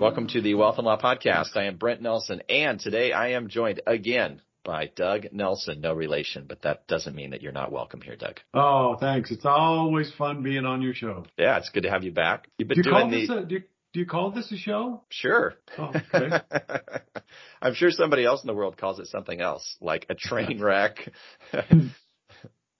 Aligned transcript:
Welcome 0.00 0.28
to 0.28 0.40
the 0.40 0.54
Wealth 0.54 0.78
and 0.78 0.86
Law 0.86 0.96
Podcast. 0.96 1.56
I 1.56 1.64
am 1.64 1.76
Brent 1.76 2.00
Nelson, 2.00 2.40
and 2.48 2.78
today 2.78 3.10
I 3.10 3.30
am 3.30 3.48
joined 3.48 3.80
again 3.84 4.40
by 4.64 4.92
Doug 4.94 5.26
Nelson. 5.32 5.80
No 5.80 5.92
relation, 5.92 6.44
but 6.48 6.62
that 6.62 6.86
doesn't 6.86 7.16
mean 7.16 7.30
that 7.30 7.42
you're 7.42 7.50
not 7.50 7.72
welcome 7.72 8.00
here, 8.00 8.14
Doug. 8.14 8.38
Oh, 8.54 8.96
thanks. 9.00 9.32
It's 9.32 9.44
always 9.44 10.12
fun 10.12 10.44
being 10.44 10.64
on 10.64 10.82
your 10.82 10.94
show. 10.94 11.26
Yeah, 11.36 11.58
it's 11.58 11.70
good 11.70 11.82
to 11.82 11.90
have 11.90 12.04
you 12.04 12.12
back. 12.12 12.46
You've 12.58 12.68
been 12.68 12.80
do 12.80 12.88
you 12.88 12.94
doing 12.94 13.10
the. 13.10 13.38
A, 13.38 13.44
do, 13.44 13.54
you, 13.56 13.62
do 13.92 13.98
you 13.98 14.06
call 14.06 14.30
this 14.30 14.52
a 14.52 14.56
show? 14.56 15.02
Sure. 15.08 15.54
Oh, 15.76 15.92
okay. 16.14 16.42
I'm 17.60 17.74
sure 17.74 17.90
somebody 17.90 18.24
else 18.24 18.44
in 18.44 18.46
the 18.46 18.54
world 18.54 18.76
calls 18.76 19.00
it 19.00 19.08
something 19.08 19.40
else, 19.40 19.76
like 19.80 20.06
a 20.08 20.14
train 20.14 20.60
wreck. 20.62 21.10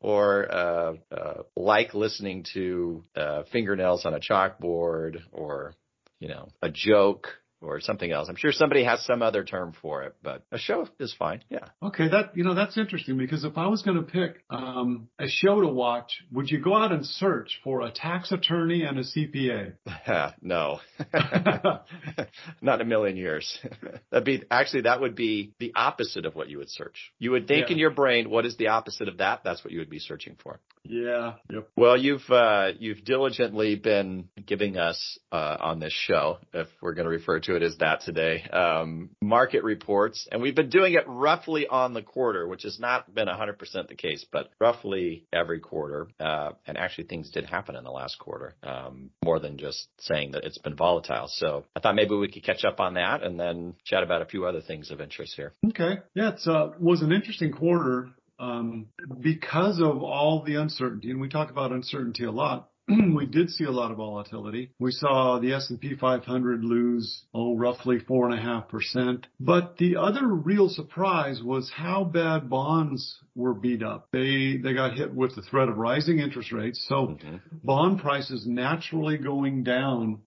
or 0.00 0.52
uh, 0.52 0.92
uh, 1.10 1.42
like 1.56 1.94
listening 1.94 2.44
to 2.54 3.02
uh, 3.16 3.42
fingernails 3.50 4.06
on 4.06 4.14
a 4.14 4.20
chalkboard, 4.20 5.16
or 5.32 5.74
you 6.20 6.28
know, 6.28 6.48
a 6.62 6.70
joke 6.70 7.28
or 7.60 7.80
something 7.80 8.10
else. 8.10 8.28
I'm 8.28 8.36
sure 8.36 8.52
somebody 8.52 8.84
has 8.84 9.04
some 9.04 9.22
other 9.22 9.44
term 9.44 9.72
for 9.82 10.02
it, 10.04 10.14
but 10.22 10.44
a 10.52 10.58
show 10.58 10.86
is 11.00 11.14
fine. 11.18 11.42
Yeah. 11.50 11.66
Okay, 11.82 12.08
that 12.08 12.36
you 12.36 12.44
know 12.44 12.54
that's 12.54 12.78
interesting 12.78 13.18
because 13.18 13.44
if 13.44 13.58
I 13.58 13.66
was 13.66 13.82
going 13.82 13.96
to 13.96 14.02
pick 14.02 14.44
um, 14.50 15.08
a 15.18 15.28
show 15.28 15.60
to 15.60 15.66
watch, 15.66 16.22
would 16.30 16.50
you 16.50 16.60
go 16.60 16.76
out 16.76 16.92
and 16.92 17.04
search 17.04 17.58
for 17.64 17.82
a 17.82 17.90
tax 17.90 18.30
attorney 18.30 18.82
and 18.82 18.98
a 18.98 19.02
CPA? 19.02 19.74
no, 20.42 20.78
not 22.62 22.80
a 22.80 22.84
million 22.84 23.16
years. 23.16 23.58
That'd 24.10 24.24
be 24.24 24.42
actually 24.50 24.82
that 24.82 25.00
would 25.00 25.16
be 25.16 25.52
the 25.58 25.72
opposite 25.74 26.26
of 26.26 26.34
what 26.34 26.48
you 26.48 26.58
would 26.58 26.70
search. 26.70 27.12
You 27.18 27.32
would 27.32 27.48
think 27.48 27.68
yeah. 27.68 27.72
in 27.72 27.78
your 27.78 27.90
brain, 27.90 28.30
what 28.30 28.46
is 28.46 28.56
the 28.56 28.68
opposite 28.68 29.08
of 29.08 29.18
that? 29.18 29.40
That's 29.44 29.64
what 29.64 29.72
you 29.72 29.80
would 29.80 29.90
be 29.90 29.98
searching 29.98 30.36
for. 30.42 30.60
Yeah. 30.88 31.34
Yep. 31.50 31.68
Well, 31.76 31.96
you've 31.96 32.28
uh, 32.30 32.72
you've 32.78 33.04
diligently 33.04 33.76
been 33.76 34.28
giving 34.46 34.78
us 34.78 35.18
uh, 35.30 35.56
on 35.60 35.80
this 35.80 35.92
show, 35.92 36.38
if 36.52 36.68
we're 36.80 36.94
going 36.94 37.04
to 37.04 37.10
refer 37.10 37.40
to 37.40 37.56
it 37.56 37.62
as 37.62 37.76
that 37.78 38.00
today. 38.00 38.42
Um, 38.48 39.10
market 39.20 39.62
reports, 39.62 40.26
and 40.32 40.40
we've 40.40 40.54
been 40.54 40.70
doing 40.70 40.94
it 40.94 41.04
roughly 41.06 41.66
on 41.66 41.94
the 41.94 42.02
quarter, 42.02 42.48
which 42.48 42.62
has 42.62 42.80
not 42.80 43.14
been 43.14 43.28
100% 43.28 43.88
the 43.88 43.94
case, 43.94 44.24
but 44.32 44.50
roughly 44.60 45.26
every 45.32 45.60
quarter. 45.60 46.08
Uh, 46.18 46.52
and 46.66 46.78
actually, 46.78 47.04
things 47.04 47.30
did 47.30 47.44
happen 47.44 47.76
in 47.76 47.84
the 47.84 47.90
last 47.90 48.18
quarter, 48.18 48.54
um, 48.62 49.10
more 49.24 49.38
than 49.38 49.58
just 49.58 49.88
saying 50.00 50.32
that 50.32 50.44
it's 50.44 50.58
been 50.58 50.76
volatile. 50.76 51.28
So 51.28 51.64
I 51.76 51.80
thought 51.80 51.94
maybe 51.94 52.14
we 52.14 52.30
could 52.30 52.44
catch 52.44 52.64
up 52.64 52.80
on 52.80 52.94
that 52.94 53.22
and 53.22 53.38
then 53.38 53.74
chat 53.84 54.02
about 54.02 54.22
a 54.22 54.26
few 54.26 54.46
other 54.46 54.60
things 54.60 54.90
of 54.90 55.00
interest 55.00 55.34
here. 55.36 55.52
Okay. 55.68 56.00
Yeah, 56.14 56.32
it 56.32 56.40
uh, 56.46 56.70
was 56.80 57.02
an 57.02 57.12
interesting 57.12 57.52
quarter 57.52 58.10
um, 58.38 58.86
because 59.20 59.80
of 59.80 60.02
all 60.02 60.42
the 60.44 60.56
uncertainty, 60.56 61.10
and 61.10 61.20
we 61.20 61.28
talk 61.28 61.50
about 61.50 61.72
uncertainty 61.72 62.24
a 62.24 62.30
lot. 62.30 62.70
we 63.14 63.26
did 63.26 63.50
see 63.50 63.64
a 63.64 63.70
lot 63.70 63.90
of 63.90 63.98
volatility. 63.98 64.70
We 64.78 64.92
saw 64.92 65.38
the 65.38 65.52
S&P 65.52 65.96
500 65.96 66.64
lose, 66.64 67.24
oh, 67.34 67.56
roughly 67.56 67.98
4.5%. 67.98 69.24
But 69.38 69.76
the 69.78 69.96
other 69.96 70.26
real 70.26 70.68
surprise 70.68 71.42
was 71.42 71.70
how 71.74 72.04
bad 72.04 72.48
bonds 72.48 73.18
were 73.34 73.54
beat 73.54 73.82
up. 73.82 74.08
They, 74.12 74.58
they 74.62 74.74
got 74.74 74.96
hit 74.96 75.14
with 75.14 75.34
the 75.36 75.42
threat 75.42 75.68
of 75.68 75.76
rising 75.76 76.18
interest 76.18 76.52
rates. 76.52 76.84
So 76.88 77.08
mm-hmm. 77.08 77.36
bond 77.62 78.00
prices 78.00 78.46
naturally 78.46 79.18
going 79.18 79.64
down 79.64 80.20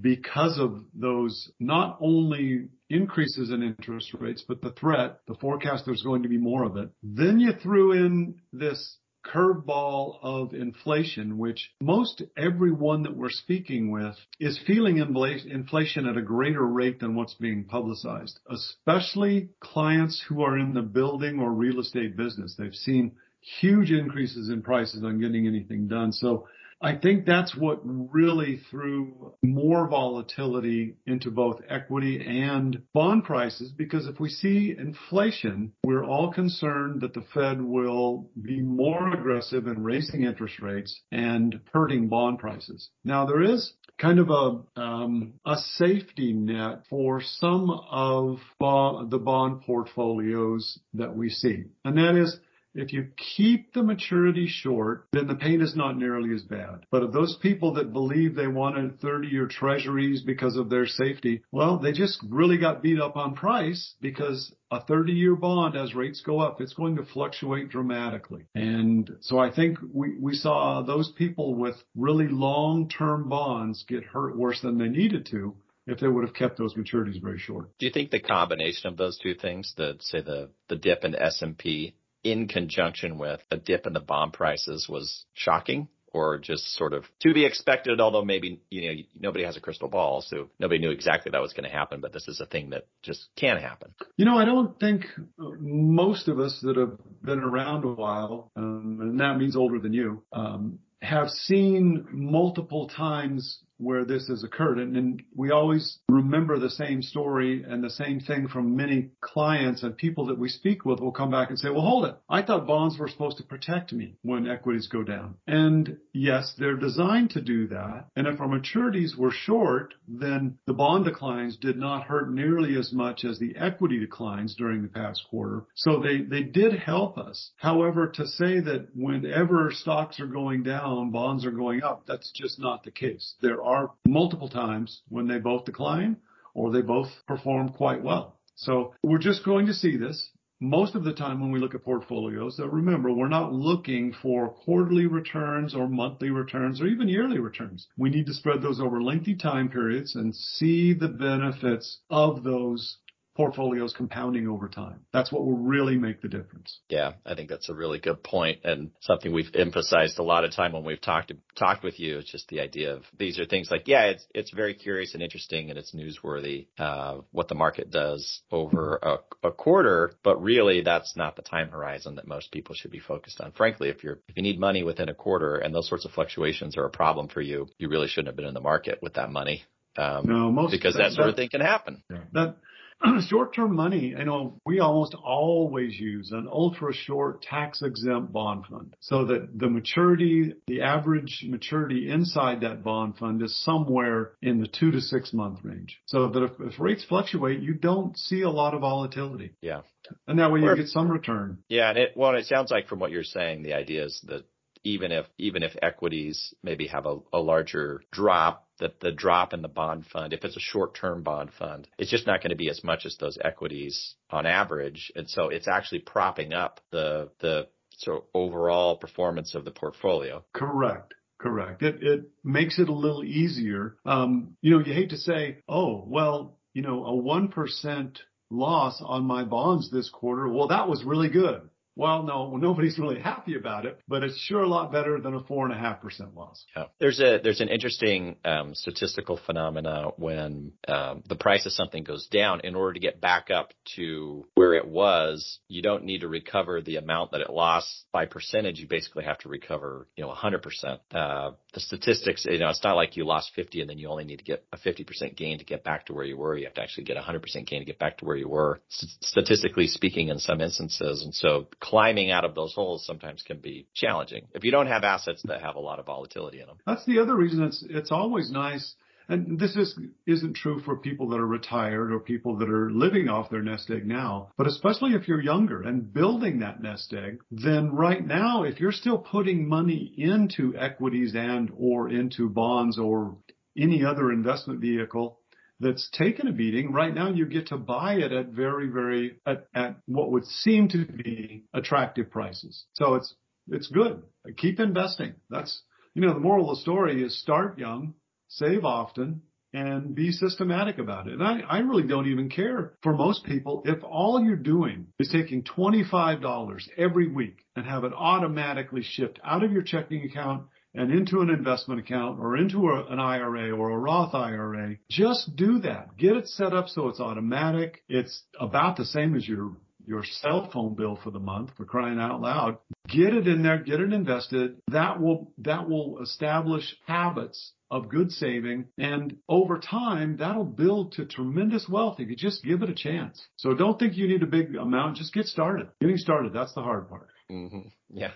because 0.00 0.58
of 0.58 0.84
those 0.94 1.50
not 1.58 1.98
only 2.00 2.68
increases 2.88 3.50
in 3.50 3.62
interest 3.62 4.14
rates, 4.14 4.44
but 4.46 4.62
the 4.62 4.72
threat, 4.72 5.18
the 5.26 5.34
forecast 5.34 5.84
there's 5.86 6.02
going 6.02 6.22
to 6.22 6.28
be 6.28 6.38
more 6.38 6.64
of 6.64 6.76
it. 6.76 6.90
Then 7.02 7.40
you 7.40 7.52
threw 7.52 7.92
in 7.92 8.36
this 8.52 8.98
curveball 9.32 10.18
of 10.22 10.54
inflation, 10.54 11.38
which 11.38 11.70
most 11.80 12.22
everyone 12.36 13.02
that 13.02 13.16
we're 13.16 13.30
speaking 13.30 13.90
with 13.90 14.16
is 14.38 14.60
feeling 14.66 14.98
inflation 14.98 16.06
at 16.06 16.16
a 16.16 16.22
greater 16.22 16.66
rate 16.66 17.00
than 17.00 17.14
what's 17.14 17.34
being 17.34 17.64
publicized, 17.64 18.38
especially 18.50 19.50
clients 19.60 20.24
who 20.28 20.42
are 20.42 20.58
in 20.58 20.74
the 20.74 20.82
building 20.82 21.40
or 21.40 21.52
real 21.52 21.80
estate 21.80 22.16
business. 22.16 22.54
They've 22.58 22.74
seen 22.74 23.12
huge 23.60 23.90
increases 23.90 24.48
in 24.48 24.62
prices 24.62 25.04
on 25.04 25.20
getting 25.20 25.46
anything 25.46 25.88
done. 25.88 26.12
So 26.12 26.48
I 26.80 26.96
think 26.96 27.24
that's 27.24 27.56
what 27.56 27.80
really 27.82 28.60
threw 28.70 29.34
more 29.42 29.88
volatility 29.88 30.96
into 31.06 31.30
both 31.30 31.62
equity 31.68 32.24
and 32.26 32.82
bond 32.92 33.24
prices 33.24 33.72
because 33.72 34.06
if 34.06 34.20
we 34.20 34.28
see 34.28 34.74
inflation, 34.76 35.72
we're 35.84 36.04
all 36.04 36.32
concerned 36.32 37.00
that 37.00 37.14
the 37.14 37.24
Fed 37.32 37.62
will 37.62 38.30
be 38.40 38.60
more 38.60 39.12
aggressive 39.12 39.66
in 39.66 39.82
raising 39.82 40.24
interest 40.24 40.60
rates 40.60 41.00
and 41.10 41.60
hurting 41.72 42.08
bond 42.08 42.38
prices. 42.38 42.90
Now 43.04 43.24
there 43.24 43.42
is 43.42 43.72
kind 43.98 44.18
of 44.18 44.28
a 44.30 44.80
um, 44.80 45.34
a 45.46 45.56
safety 45.56 46.32
net 46.32 46.82
for 46.90 47.22
some 47.22 47.70
of 47.70 48.38
the 48.60 49.18
bond 49.18 49.62
portfolios 49.62 50.78
that 50.94 51.16
we 51.16 51.30
see, 51.30 51.64
and 51.84 51.96
that 51.96 52.16
is 52.16 52.38
if 52.76 52.92
you 52.92 53.08
keep 53.36 53.72
the 53.72 53.82
maturity 53.82 54.46
short, 54.46 55.06
then 55.12 55.26
the 55.26 55.34
pain 55.34 55.60
is 55.60 55.74
not 55.74 55.96
nearly 55.96 56.34
as 56.34 56.42
bad. 56.42 56.86
But 56.90 57.02
of 57.02 57.12
those 57.12 57.36
people 57.40 57.74
that 57.74 57.92
believe 57.92 58.34
they 58.34 58.46
wanted 58.46 59.00
30 59.00 59.28
year 59.28 59.46
treasuries 59.46 60.22
because 60.22 60.56
of 60.56 60.70
their 60.70 60.86
safety, 60.86 61.42
well, 61.50 61.78
they 61.78 61.92
just 61.92 62.18
really 62.28 62.58
got 62.58 62.82
beat 62.82 63.00
up 63.00 63.16
on 63.16 63.34
price 63.34 63.94
because 64.00 64.54
a 64.70 64.80
30 64.80 65.12
year 65.12 65.36
bond 65.36 65.76
as 65.76 65.94
rates 65.94 66.20
go 66.20 66.40
up, 66.40 66.60
it's 66.60 66.74
going 66.74 66.96
to 66.96 67.04
fluctuate 67.04 67.70
dramatically. 67.70 68.46
And 68.54 69.10
so 69.20 69.38
I 69.38 69.50
think 69.50 69.78
we, 69.92 70.16
we 70.18 70.34
saw 70.34 70.82
those 70.82 71.12
people 71.16 71.54
with 71.54 71.76
really 71.94 72.28
long 72.28 72.88
term 72.88 73.28
bonds 73.28 73.84
get 73.88 74.04
hurt 74.04 74.36
worse 74.36 74.60
than 74.60 74.78
they 74.78 74.88
needed 74.88 75.26
to 75.26 75.54
if 75.86 76.00
they 76.00 76.08
would 76.08 76.24
have 76.24 76.34
kept 76.34 76.58
those 76.58 76.74
maturities 76.74 77.22
very 77.22 77.38
short. 77.38 77.70
Do 77.78 77.86
you 77.86 77.92
think 77.92 78.10
the 78.10 78.20
combination 78.20 78.88
of 78.88 78.96
those 78.96 79.18
two 79.18 79.34
things, 79.34 79.72
the 79.76 79.96
say 80.00 80.20
the 80.20 80.50
the 80.68 80.76
dip 80.76 81.04
in 81.04 81.14
S&P 81.14 81.94
in 82.24 82.48
conjunction 82.48 83.18
with 83.18 83.40
a 83.50 83.56
dip 83.56 83.86
in 83.86 83.92
the 83.92 84.00
bond 84.00 84.32
prices 84.32 84.88
was 84.88 85.24
shocking 85.34 85.88
or 86.12 86.38
just 86.38 86.74
sort 86.74 86.94
of 86.94 87.04
to 87.20 87.34
be 87.34 87.44
expected, 87.44 88.00
although 88.00 88.24
maybe, 88.24 88.60
you 88.70 88.88
know, 88.88 89.02
nobody 89.20 89.44
has 89.44 89.56
a 89.56 89.60
crystal 89.60 89.88
ball, 89.88 90.22
so 90.22 90.48
nobody 90.58 90.80
knew 90.80 90.90
exactly 90.90 91.30
that 91.30 91.42
was 91.42 91.52
going 91.52 91.68
to 91.68 91.76
happen, 91.76 92.00
but 92.00 92.12
this 92.12 92.26
is 92.26 92.40
a 92.40 92.46
thing 92.46 92.70
that 92.70 92.86
just 93.02 93.28
can 93.36 93.58
happen. 93.58 93.94
You 94.16 94.24
know, 94.24 94.38
I 94.38 94.46
don't 94.46 94.78
think 94.80 95.04
most 95.38 96.28
of 96.28 96.40
us 96.40 96.58
that 96.62 96.76
have 96.76 96.98
been 97.22 97.40
around 97.40 97.84
a 97.84 97.92
while, 97.92 98.50
um, 98.56 98.98
and 99.00 99.20
that 99.20 99.36
means 99.36 99.56
older 99.56 99.78
than 99.78 99.92
you, 99.92 100.22
um, 100.32 100.78
have 101.02 101.28
seen 101.28 102.06
multiple 102.10 102.88
times 102.88 103.58
where 103.78 104.04
this 104.04 104.28
has 104.28 104.42
occurred. 104.44 104.78
And, 104.78 104.96
and, 104.96 105.22
we 105.34 105.50
always 105.50 105.98
remember 106.08 106.58
the 106.58 106.70
same 106.70 107.02
story 107.02 107.62
and 107.62 107.84
the 107.84 107.90
same 107.90 108.20
thing 108.20 108.48
from 108.48 108.76
many 108.76 109.10
clients 109.20 109.82
and 109.82 109.96
people 109.96 110.26
that 110.26 110.38
we 110.38 110.48
speak 110.48 110.84
with 110.84 110.98
will 111.00 111.12
come 111.12 111.30
back 111.30 111.50
and 111.50 111.58
say, 111.58 111.68
well, 111.68 111.82
hold 111.82 112.06
it. 112.06 112.16
I 112.28 112.42
thought 112.42 112.66
bonds 112.66 112.98
were 112.98 113.08
supposed 113.08 113.36
to 113.38 113.42
protect 113.42 113.92
me 113.92 114.16
when 114.22 114.48
equities 114.48 114.88
go 114.88 115.02
down. 115.02 115.34
And 115.46 115.98
yes, 116.14 116.54
they're 116.58 116.76
designed 116.76 117.30
to 117.30 117.42
do 117.42 117.66
that. 117.68 118.06
And 118.16 118.26
if 118.26 118.40
our 118.40 118.48
maturities 118.48 119.16
were 119.16 119.30
short, 119.30 119.94
then 120.08 120.58
the 120.66 120.72
bond 120.72 121.04
declines 121.04 121.56
did 121.56 121.76
not 121.76 122.04
hurt 122.04 122.32
nearly 122.32 122.76
as 122.78 122.92
much 122.92 123.24
as 123.24 123.38
the 123.38 123.54
equity 123.56 123.98
declines 123.98 124.54
during 124.54 124.82
the 124.82 124.88
past 124.88 125.22
quarter. 125.28 125.64
So 125.74 126.00
they, 126.00 126.22
they 126.22 126.42
did 126.42 126.78
help 126.78 127.18
us. 127.18 127.50
However, 127.56 128.08
to 128.08 128.26
say 128.26 128.60
that 128.60 128.88
whenever 128.94 129.70
stocks 129.72 130.18
are 130.20 130.26
going 130.26 130.62
down, 130.62 131.10
bonds 131.10 131.44
are 131.44 131.50
going 131.50 131.82
up, 131.82 132.04
that's 132.06 132.32
just 132.32 132.58
not 132.58 132.84
the 132.84 132.90
case. 132.90 133.34
There 133.42 133.62
are 133.66 133.92
multiple 134.06 134.48
times 134.48 135.02
when 135.08 135.26
they 135.26 135.38
both 135.38 135.66
decline 135.66 136.16
or 136.54 136.72
they 136.72 136.80
both 136.80 137.10
perform 137.26 137.68
quite 137.68 138.02
well. 138.02 138.38
So 138.54 138.94
we're 139.02 139.18
just 139.18 139.44
going 139.44 139.66
to 139.66 139.74
see 139.74 139.98
this 139.98 140.30
most 140.60 140.94
of 140.94 141.04
the 141.04 141.12
time 141.12 141.40
when 141.40 141.50
we 141.50 141.58
look 141.58 141.74
at 141.74 141.84
portfolios, 141.84 142.58
remember, 142.58 143.12
we're 143.12 143.28
not 143.28 143.52
looking 143.52 144.14
for 144.22 144.48
quarterly 144.48 145.06
returns 145.06 145.74
or 145.74 145.86
monthly 145.86 146.30
returns 146.30 146.80
or 146.80 146.86
even 146.86 147.08
yearly 147.08 147.38
returns. 147.38 147.86
We 147.98 148.08
need 148.08 148.26
to 148.26 148.34
spread 148.34 148.62
those 148.62 148.80
over 148.80 149.02
lengthy 149.02 149.34
time 149.34 149.68
periods 149.68 150.14
and 150.14 150.34
see 150.34 150.94
the 150.94 151.08
benefits 151.08 151.98
of 152.08 152.42
those 152.42 152.96
portfolios 153.36 153.92
compounding 153.92 154.48
over 154.48 154.68
time. 154.68 155.00
That's 155.12 155.30
what 155.30 155.44
will 155.44 155.58
really 155.58 155.96
make 155.96 156.22
the 156.22 156.28
difference. 156.28 156.80
Yeah, 156.88 157.12
I 157.24 157.34
think 157.34 157.50
that's 157.50 157.68
a 157.68 157.74
really 157.74 157.98
good 157.98 158.22
point 158.22 158.60
and 158.64 158.90
something 159.00 159.32
we've 159.32 159.54
emphasized 159.54 160.18
a 160.18 160.22
lot 160.22 160.44
of 160.44 160.52
time 160.52 160.72
when 160.72 160.84
we've 160.84 161.00
talked 161.00 161.32
talked 161.54 161.84
with 161.84 162.00
you. 162.00 162.18
It's 162.18 162.32
just 162.32 162.48
the 162.48 162.60
idea 162.60 162.94
of 162.94 163.02
these 163.18 163.38
are 163.38 163.44
things 163.44 163.70
like, 163.70 163.86
yeah, 163.86 164.04
it's 164.06 164.26
it's 164.34 164.50
very 164.52 164.74
curious 164.74 165.12
and 165.12 165.22
interesting 165.22 165.68
and 165.68 165.78
it's 165.78 165.94
newsworthy 165.94 166.68
uh, 166.78 167.18
what 167.30 167.48
the 167.48 167.54
market 167.54 167.90
does 167.90 168.40
over 168.50 168.98
a, 169.02 169.48
a 169.48 169.52
quarter, 169.52 170.12
but 170.24 170.42
really 170.42 170.80
that's 170.80 171.14
not 171.16 171.36
the 171.36 171.42
time 171.42 171.68
horizon 171.68 172.16
that 172.16 172.26
most 172.26 172.50
people 172.50 172.74
should 172.74 172.90
be 172.90 173.00
focused 173.00 173.40
on. 173.40 173.52
Frankly, 173.52 173.90
if 173.90 174.02
you're 174.02 174.20
if 174.28 174.36
you 174.36 174.42
need 174.42 174.58
money 174.58 174.82
within 174.82 175.10
a 175.10 175.14
quarter 175.14 175.56
and 175.56 175.74
those 175.74 175.88
sorts 175.88 176.06
of 176.06 176.12
fluctuations 176.12 176.76
are 176.78 176.86
a 176.86 176.90
problem 176.90 177.28
for 177.28 177.42
you, 177.42 177.68
you 177.78 177.90
really 177.90 178.08
shouldn't 178.08 178.28
have 178.28 178.36
been 178.36 178.46
in 178.46 178.54
the 178.54 178.60
market 178.60 178.98
with 179.02 179.14
that 179.14 179.30
money. 179.30 179.62
Um, 179.98 180.26
no, 180.26 180.52
most 180.52 180.70
because 180.70 180.94
that, 180.94 181.10
that 181.10 181.12
sort 181.12 181.28
of 181.28 181.36
thing 181.36 181.48
can 181.48 181.60
happen. 181.60 182.02
That 182.32 182.56
short-term 183.28 183.74
money, 183.74 184.08
you 184.08 184.24
know, 184.24 184.58
we 184.64 184.80
almost 184.80 185.14
always 185.14 185.98
use 185.98 186.32
an 186.32 186.48
ultra-short 186.50 187.42
tax-exempt 187.42 188.32
bond 188.32 188.64
fund 188.66 188.96
so 189.00 189.26
that 189.26 189.48
the 189.58 189.68
maturity, 189.68 190.54
the 190.66 190.82
average 190.82 191.44
maturity 191.48 192.10
inside 192.10 192.60
that 192.60 192.82
bond 192.82 193.16
fund 193.18 193.42
is 193.42 193.56
somewhere 193.64 194.32
in 194.42 194.60
the 194.60 194.66
two 194.66 194.90
to 194.90 195.00
six 195.00 195.32
month 195.32 195.60
range. 195.62 195.98
So 196.06 196.28
that 196.28 196.42
if, 196.42 196.52
if 196.60 196.80
rates 196.80 197.04
fluctuate, 197.04 197.60
you 197.60 197.74
don't 197.74 198.16
see 198.16 198.42
a 198.42 198.50
lot 198.50 198.74
of 198.74 198.80
volatility. 198.80 199.52
Yeah. 199.60 199.80
And 200.26 200.38
that 200.38 200.52
way 200.52 200.60
you 200.60 200.76
get 200.76 200.88
some 200.88 201.10
return. 201.10 201.58
Yeah. 201.68 201.90
And 201.90 201.98
it, 201.98 202.12
well, 202.16 202.34
it 202.34 202.46
sounds 202.46 202.70
like 202.70 202.88
from 202.88 203.00
what 203.00 203.10
you're 203.10 203.24
saying, 203.24 203.62
the 203.62 203.74
idea 203.74 204.04
is 204.04 204.20
that 204.28 204.44
even 204.84 205.10
if 205.10 205.26
even 205.36 205.62
if 205.64 205.72
equities 205.82 206.54
maybe 206.62 206.86
have 206.86 207.06
a, 207.06 207.18
a 207.32 207.40
larger 207.40 208.02
drop, 208.12 208.65
that 208.78 209.00
the 209.00 209.12
drop 209.12 209.52
in 209.52 209.62
the 209.62 209.68
bond 209.68 210.06
fund, 210.06 210.32
if 210.32 210.44
it's 210.44 210.56
a 210.56 210.60
short-term 210.60 211.22
bond 211.22 211.50
fund, 211.58 211.88
it's 211.98 212.10
just 212.10 212.26
not 212.26 212.40
going 212.40 212.50
to 212.50 212.56
be 212.56 212.70
as 212.70 212.84
much 212.84 213.06
as 213.06 213.16
those 213.18 213.38
equities 213.42 214.14
on 214.30 214.46
average, 214.46 215.12
and 215.16 215.28
so 215.28 215.48
it's 215.48 215.68
actually 215.68 216.00
propping 216.00 216.52
up 216.52 216.80
the 216.90 217.30
the 217.40 217.68
so 217.98 218.24
overall 218.34 218.96
performance 218.96 219.54
of 219.54 219.64
the 219.64 219.70
portfolio. 219.70 220.44
Correct. 220.52 221.14
Correct. 221.38 221.82
It 221.82 222.02
it 222.02 222.30
makes 222.42 222.78
it 222.78 222.88
a 222.88 222.94
little 222.94 223.24
easier. 223.24 223.96
Um, 224.06 224.56
you 224.62 224.70
know, 224.72 224.84
you 224.84 224.94
hate 224.94 225.10
to 225.10 225.18
say, 225.18 225.58
oh, 225.68 226.04
well, 226.06 226.58
you 226.72 226.82
know, 226.82 227.04
a 227.04 227.14
one 227.14 227.48
percent 227.48 228.20
loss 228.50 229.02
on 229.04 229.24
my 229.24 229.44
bonds 229.44 229.90
this 229.90 230.08
quarter. 230.08 230.48
Well, 230.48 230.68
that 230.68 230.88
was 230.88 231.04
really 231.04 231.28
good. 231.28 231.68
Well, 231.96 232.22
no, 232.22 232.56
nobody's 232.56 232.98
really 232.98 233.18
happy 233.18 233.56
about 233.56 233.86
it, 233.86 233.98
but 234.06 234.22
it's 234.22 234.38
sure 234.38 234.62
a 234.62 234.68
lot 234.68 234.92
better 234.92 235.20
than 235.20 235.34
a 235.34 235.42
four 235.42 235.64
and 235.64 235.74
a 235.74 235.78
half 235.78 236.00
percent 236.00 236.34
loss. 236.36 236.64
Yeah. 236.76 236.84
There's 237.00 237.20
a 237.20 237.40
there's 237.42 237.60
an 237.60 237.68
interesting 237.68 238.36
um, 238.44 238.74
statistical 238.74 239.40
phenomena 239.44 240.10
when 240.16 240.72
um, 240.86 241.22
the 241.28 241.36
price 241.36 241.66
of 241.66 241.72
something 241.72 242.04
goes 242.04 242.26
down. 242.28 242.60
In 242.60 242.74
order 242.74 242.92
to 242.94 243.00
get 243.00 243.20
back 243.20 243.50
up 243.50 243.72
to 243.96 244.46
where 244.54 244.74
it 244.74 244.86
was, 244.86 245.58
you 245.68 245.82
don't 245.82 246.04
need 246.04 246.20
to 246.20 246.28
recover 246.28 246.82
the 246.82 246.96
amount 246.96 247.32
that 247.32 247.40
it 247.40 247.50
lost 247.50 248.04
by 248.12 248.26
percentage. 248.26 248.78
You 248.78 248.86
basically 248.86 249.24
have 249.24 249.38
to 249.38 249.48
recover, 249.48 250.06
you 250.16 250.22
know, 250.22 250.28
100 250.28 250.62
percent. 250.62 251.00
Uh, 251.12 251.52
the 251.72 251.80
statistics, 251.80 252.44
you 252.48 252.58
know, 252.58 252.68
it's 252.68 252.84
not 252.84 252.96
like 252.96 253.16
you 253.16 253.24
lost 253.24 253.52
50 253.54 253.80
and 253.80 253.90
then 253.90 253.98
you 253.98 254.08
only 254.08 254.24
need 254.24 254.38
to 254.38 254.44
get 254.44 254.64
a 254.72 254.76
50 254.76 255.04
percent 255.04 255.36
gain 255.36 255.58
to 255.58 255.64
get 255.64 255.82
back 255.82 256.06
to 256.06 256.12
where 256.12 256.24
you 256.24 256.36
were. 256.36 256.56
You 256.56 256.66
have 256.66 256.74
to 256.74 256.82
actually 256.82 257.04
get 257.04 257.16
a 257.16 257.20
100 257.20 257.42
percent 257.42 257.66
gain 257.66 257.80
to 257.80 257.86
get 257.86 257.98
back 257.98 258.18
to 258.18 258.24
where 258.26 258.36
you 258.36 258.48
were, 258.48 258.80
statistically 258.88 259.86
speaking, 259.86 260.28
in 260.28 260.38
some 260.38 260.60
instances. 260.60 261.22
And 261.24 261.34
so 261.34 261.68
climbing 261.86 262.32
out 262.32 262.44
of 262.44 262.56
those 262.56 262.74
holes 262.74 263.06
sometimes 263.06 263.42
can 263.42 263.58
be 263.58 263.86
challenging 263.94 264.48
if 264.54 264.64
you 264.64 264.72
don't 264.72 264.88
have 264.88 265.04
assets 265.04 265.40
that 265.44 265.62
have 265.62 265.76
a 265.76 265.80
lot 265.80 266.00
of 266.00 266.06
volatility 266.06 266.60
in 266.60 266.66
them. 266.66 266.78
That's 266.84 267.06
the 267.06 267.20
other 267.20 267.36
reason 267.36 267.62
it's 267.62 267.84
it's 267.88 268.10
always 268.10 268.50
nice. 268.50 268.94
And 269.28 269.58
this 269.58 269.74
is, 269.74 269.98
isn't 270.28 270.54
true 270.54 270.78
for 270.80 270.98
people 270.98 271.30
that 271.30 271.40
are 271.40 271.46
retired 271.46 272.12
or 272.12 272.20
people 272.20 272.58
that 272.58 272.70
are 272.70 272.92
living 272.92 273.28
off 273.28 273.50
their 273.50 273.62
nest 273.62 273.90
egg 273.90 274.06
now, 274.06 274.52
but 274.56 274.68
especially 274.68 275.14
if 275.14 275.26
you're 275.26 275.42
younger 275.42 275.82
and 275.82 276.12
building 276.12 276.60
that 276.60 276.80
nest 276.80 277.12
egg, 277.12 277.40
then 277.50 277.90
right 277.90 278.24
now, 278.24 278.62
if 278.62 278.78
you're 278.78 278.92
still 278.92 279.18
putting 279.18 279.68
money 279.68 280.14
into 280.16 280.76
equities 280.78 281.34
and 281.34 281.72
or 281.76 282.08
into 282.08 282.48
bonds 282.48 283.00
or 283.00 283.36
any 283.76 284.04
other 284.04 284.30
investment 284.30 284.80
vehicle, 284.80 285.40
that's 285.80 286.08
taken 286.10 286.48
a 286.48 286.52
beating, 286.52 286.92
right 286.92 287.14
now 287.14 287.30
you 287.30 287.46
get 287.46 287.68
to 287.68 287.76
buy 287.76 288.14
it 288.14 288.32
at 288.32 288.48
very, 288.48 288.88
very, 288.88 289.38
at, 289.46 289.66
at 289.74 289.96
what 290.06 290.30
would 290.30 290.46
seem 290.46 290.88
to 290.88 291.04
be 291.04 291.64
attractive 291.74 292.30
prices. 292.30 292.86
So 292.94 293.14
it's, 293.14 293.34
it's 293.68 293.88
good. 293.88 294.22
Keep 294.56 294.80
investing. 294.80 295.34
That's, 295.50 295.82
you 296.14 296.22
know, 296.22 296.32
the 296.32 296.40
moral 296.40 296.70
of 296.70 296.76
the 296.76 296.82
story 296.82 297.22
is 297.22 297.40
start 297.40 297.78
young, 297.78 298.14
save 298.48 298.84
often, 298.84 299.42
and 299.72 300.14
be 300.14 300.32
systematic 300.32 300.98
about 300.98 301.26
it. 301.26 301.34
And 301.34 301.42
I, 301.42 301.60
I 301.68 301.78
really 301.80 302.04
don't 302.04 302.28
even 302.28 302.48
care 302.48 302.94
for 303.02 303.12
most 303.12 303.44
people 303.44 303.82
if 303.84 304.02
all 304.02 304.42
you're 304.42 304.56
doing 304.56 305.08
is 305.18 305.28
taking 305.28 305.64
$25 305.64 306.88
every 306.96 307.28
week 307.28 307.58
and 307.74 307.84
have 307.84 308.04
it 308.04 308.12
automatically 308.16 309.02
shipped 309.02 309.38
out 309.44 309.62
of 309.62 309.72
your 309.72 309.82
checking 309.82 310.24
account 310.24 310.68
and 310.96 311.12
into 311.12 311.40
an 311.40 311.50
investment 311.50 312.00
account 312.00 312.40
or 312.40 312.56
into 312.56 312.88
a, 312.88 313.06
an 313.06 313.20
IRA 313.20 313.70
or 313.70 313.90
a 313.90 313.98
Roth 313.98 314.34
IRA, 314.34 314.96
just 315.10 315.54
do 315.56 315.78
that. 315.80 316.16
Get 316.16 316.36
it 316.36 316.48
set 316.48 316.72
up 316.72 316.88
so 316.88 317.08
it's 317.08 317.20
automatic. 317.20 318.02
It's 318.08 318.42
about 318.58 318.96
the 318.96 319.04
same 319.04 319.36
as 319.36 319.46
your 319.46 319.72
your 320.08 320.22
cell 320.24 320.70
phone 320.72 320.94
bill 320.94 321.18
for 321.22 321.32
the 321.32 321.40
month 321.40 321.70
for 321.76 321.84
crying 321.84 322.20
out 322.20 322.40
loud. 322.40 322.78
Get 323.08 323.34
it 323.34 323.48
in 323.48 323.62
there, 323.62 323.78
get 323.78 324.00
it 324.00 324.12
invested. 324.12 324.76
That 324.88 325.20
will 325.20 325.52
that 325.58 325.88
will 325.88 326.22
establish 326.22 326.96
habits 327.06 327.72
of 327.90 328.08
good 328.08 328.32
saving 328.32 328.86
and 328.98 329.36
over 329.48 329.78
time 329.78 330.36
that'll 330.38 330.64
build 330.64 331.12
to 331.12 331.24
tremendous 331.24 331.88
wealth 331.88 332.18
if 332.18 332.28
you 332.28 332.36
just 332.36 332.64
give 332.64 332.82
it 332.82 332.90
a 332.90 332.94
chance. 332.94 333.44
So 333.56 333.74
don't 333.74 333.98
think 333.98 334.16
you 334.16 334.26
need 334.26 334.42
a 334.42 334.46
big 334.46 334.74
amount, 334.74 335.16
just 335.16 335.32
get 335.32 335.46
started. 335.46 335.88
Getting 336.00 336.16
started, 336.16 336.52
that's 336.52 336.74
the 336.74 336.82
hard 336.82 337.08
part. 337.08 337.28
Mm-hmm. 337.50 337.88
Yeah. 338.10 338.32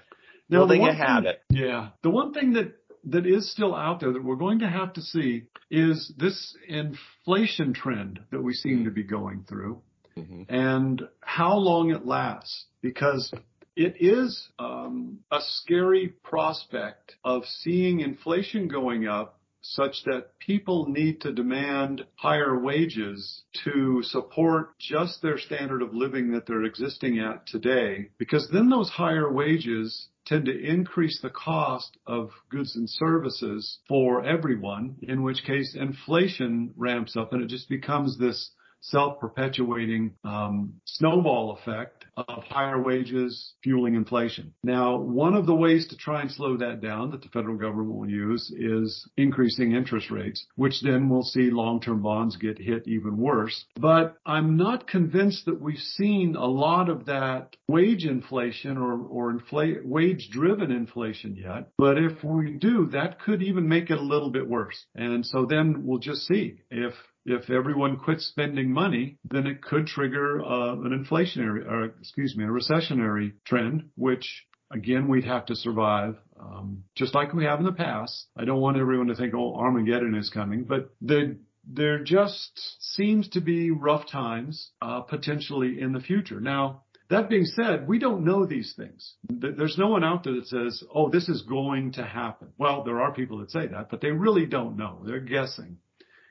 Now, 0.50 0.60
building 0.60 0.86
a 0.86 0.94
habit. 0.94 1.42
Thing, 1.50 1.62
yeah. 1.62 1.88
The 2.02 2.10
one 2.10 2.32
thing 2.32 2.54
that 2.54 2.74
that 3.04 3.26
is 3.26 3.50
still 3.50 3.74
out 3.74 4.00
there 4.00 4.12
that 4.12 4.22
we're 4.22 4.36
going 4.36 4.58
to 4.58 4.68
have 4.68 4.92
to 4.94 5.00
see 5.00 5.44
is 5.70 6.12
this 6.18 6.56
inflation 6.68 7.72
trend 7.72 8.20
that 8.30 8.42
we 8.42 8.52
seem 8.52 8.84
to 8.84 8.90
be 8.90 9.02
going 9.02 9.44
through 9.48 9.80
mm-hmm. 10.16 10.42
and 10.48 11.02
how 11.20 11.56
long 11.56 11.90
it 11.90 12.04
lasts 12.04 12.66
because 12.82 13.32
it 13.76 13.96
is 14.00 14.48
um, 14.58 15.20
a 15.30 15.38
scary 15.40 16.08
prospect 16.22 17.14
of 17.24 17.44
seeing 17.46 18.00
inflation 18.00 18.68
going 18.68 19.06
up 19.06 19.40
such 19.62 20.04
that 20.04 20.38
people 20.38 20.86
need 20.88 21.20
to 21.20 21.32
demand 21.32 22.04
higher 22.16 22.58
wages 22.58 23.42
to 23.64 24.02
support 24.02 24.78
just 24.78 25.20
their 25.20 25.38
standard 25.38 25.82
of 25.82 25.94
living 25.94 26.32
that 26.32 26.46
they're 26.46 26.64
existing 26.64 27.18
at 27.18 27.46
today, 27.46 28.08
because 28.18 28.48
then 28.52 28.70
those 28.70 28.88
higher 28.88 29.30
wages 29.30 30.08
tend 30.26 30.44
to 30.46 30.58
increase 30.58 31.20
the 31.20 31.30
cost 31.30 31.96
of 32.06 32.30
goods 32.50 32.76
and 32.76 32.88
services 32.88 33.78
for 33.88 34.24
everyone, 34.24 34.96
in 35.02 35.22
which 35.22 35.44
case 35.44 35.74
inflation 35.74 36.72
ramps 36.76 37.16
up 37.16 37.32
and 37.32 37.42
it 37.42 37.48
just 37.48 37.68
becomes 37.68 38.18
this 38.18 38.50
self-perpetuating 38.82 40.14
um, 40.24 40.74
snowball 40.84 41.52
effect 41.52 41.99
of 42.28 42.44
higher 42.44 42.80
wages 42.80 43.54
fueling 43.62 43.94
inflation. 43.94 44.54
Now, 44.62 44.96
one 44.98 45.34
of 45.34 45.46
the 45.46 45.54
ways 45.54 45.88
to 45.88 45.96
try 45.96 46.22
and 46.22 46.30
slow 46.30 46.56
that 46.58 46.80
down 46.80 47.10
that 47.10 47.22
the 47.22 47.28
federal 47.28 47.56
government 47.56 47.96
will 47.96 48.08
use 48.08 48.52
is 48.56 49.08
increasing 49.16 49.72
interest 49.72 50.10
rates, 50.10 50.46
which 50.56 50.80
then 50.82 51.08
will 51.08 51.22
see 51.22 51.50
long-term 51.50 52.02
bonds 52.02 52.36
get 52.36 52.58
hit 52.58 52.86
even 52.86 53.16
worse. 53.16 53.64
But 53.76 54.16
I'm 54.26 54.56
not 54.56 54.86
convinced 54.86 55.46
that 55.46 55.60
we've 55.60 55.78
seen 55.78 56.36
a 56.36 56.46
lot 56.46 56.88
of 56.88 57.06
that 57.06 57.56
wage 57.68 58.04
inflation 58.04 58.76
or, 58.76 59.00
or 59.00 59.40
wage-driven 59.84 60.70
inflation 60.70 61.36
yet. 61.36 61.68
But 61.78 61.98
if 61.98 62.22
we 62.24 62.52
do, 62.52 62.86
that 62.92 63.20
could 63.20 63.42
even 63.42 63.68
make 63.68 63.90
it 63.90 63.98
a 63.98 64.02
little 64.02 64.30
bit 64.30 64.48
worse. 64.48 64.84
And 64.94 65.24
so 65.24 65.46
then 65.46 65.84
we'll 65.86 65.98
just 65.98 66.26
see 66.26 66.60
if 66.70 66.94
if 67.24 67.50
everyone 67.50 67.98
quits 67.98 68.26
spending 68.26 68.72
money, 68.72 69.18
then 69.24 69.46
it 69.46 69.62
could 69.62 69.86
trigger 69.86 70.42
uh, 70.42 70.72
an 70.72 71.04
inflationary, 71.04 71.66
or 71.66 71.84
excuse 72.00 72.36
me, 72.36 72.44
a 72.44 72.48
recessionary 72.48 73.32
trend, 73.44 73.90
which 73.96 74.46
again 74.72 75.08
we'd 75.08 75.24
have 75.24 75.46
to 75.46 75.54
survive, 75.56 76.16
um, 76.40 76.84
just 76.94 77.14
like 77.14 77.32
we 77.32 77.44
have 77.44 77.58
in 77.58 77.66
the 77.66 77.72
past. 77.72 78.26
I 78.36 78.44
don't 78.44 78.60
want 78.60 78.78
everyone 78.78 79.08
to 79.08 79.16
think, 79.16 79.34
oh, 79.34 79.54
Armageddon 79.54 80.14
is 80.14 80.30
coming, 80.30 80.64
but 80.64 80.90
the 81.00 81.38
there 81.64 82.02
just 82.02 82.50
seems 82.94 83.28
to 83.28 83.40
be 83.40 83.70
rough 83.70 84.10
times 84.10 84.70
uh, 84.80 85.02
potentially 85.02 85.80
in 85.80 85.92
the 85.92 86.00
future. 86.00 86.40
Now, 86.40 86.84
that 87.10 87.28
being 87.28 87.44
said, 87.44 87.88
we 87.88 87.98
don't 87.98 88.24
know 88.24 88.46
these 88.46 88.72
things. 88.76 89.14
There's 89.28 89.76
no 89.76 89.88
one 89.88 90.04
out 90.04 90.24
there 90.24 90.34
that 90.34 90.46
says, 90.46 90.82
oh, 90.94 91.10
this 91.10 91.28
is 91.28 91.42
going 91.42 91.92
to 91.92 92.04
happen. 92.04 92.48
Well, 92.56 92.84
there 92.84 93.00
are 93.00 93.12
people 93.12 93.38
that 93.38 93.50
say 93.50 93.66
that, 93.66 93.90
but 93.90 94.00
they 94.00 94.10
really 94.10 94.46
don't 94.46 94.76
know. 94.76 95.02
They're 95.04 95.20
guessing. 95.20 95.78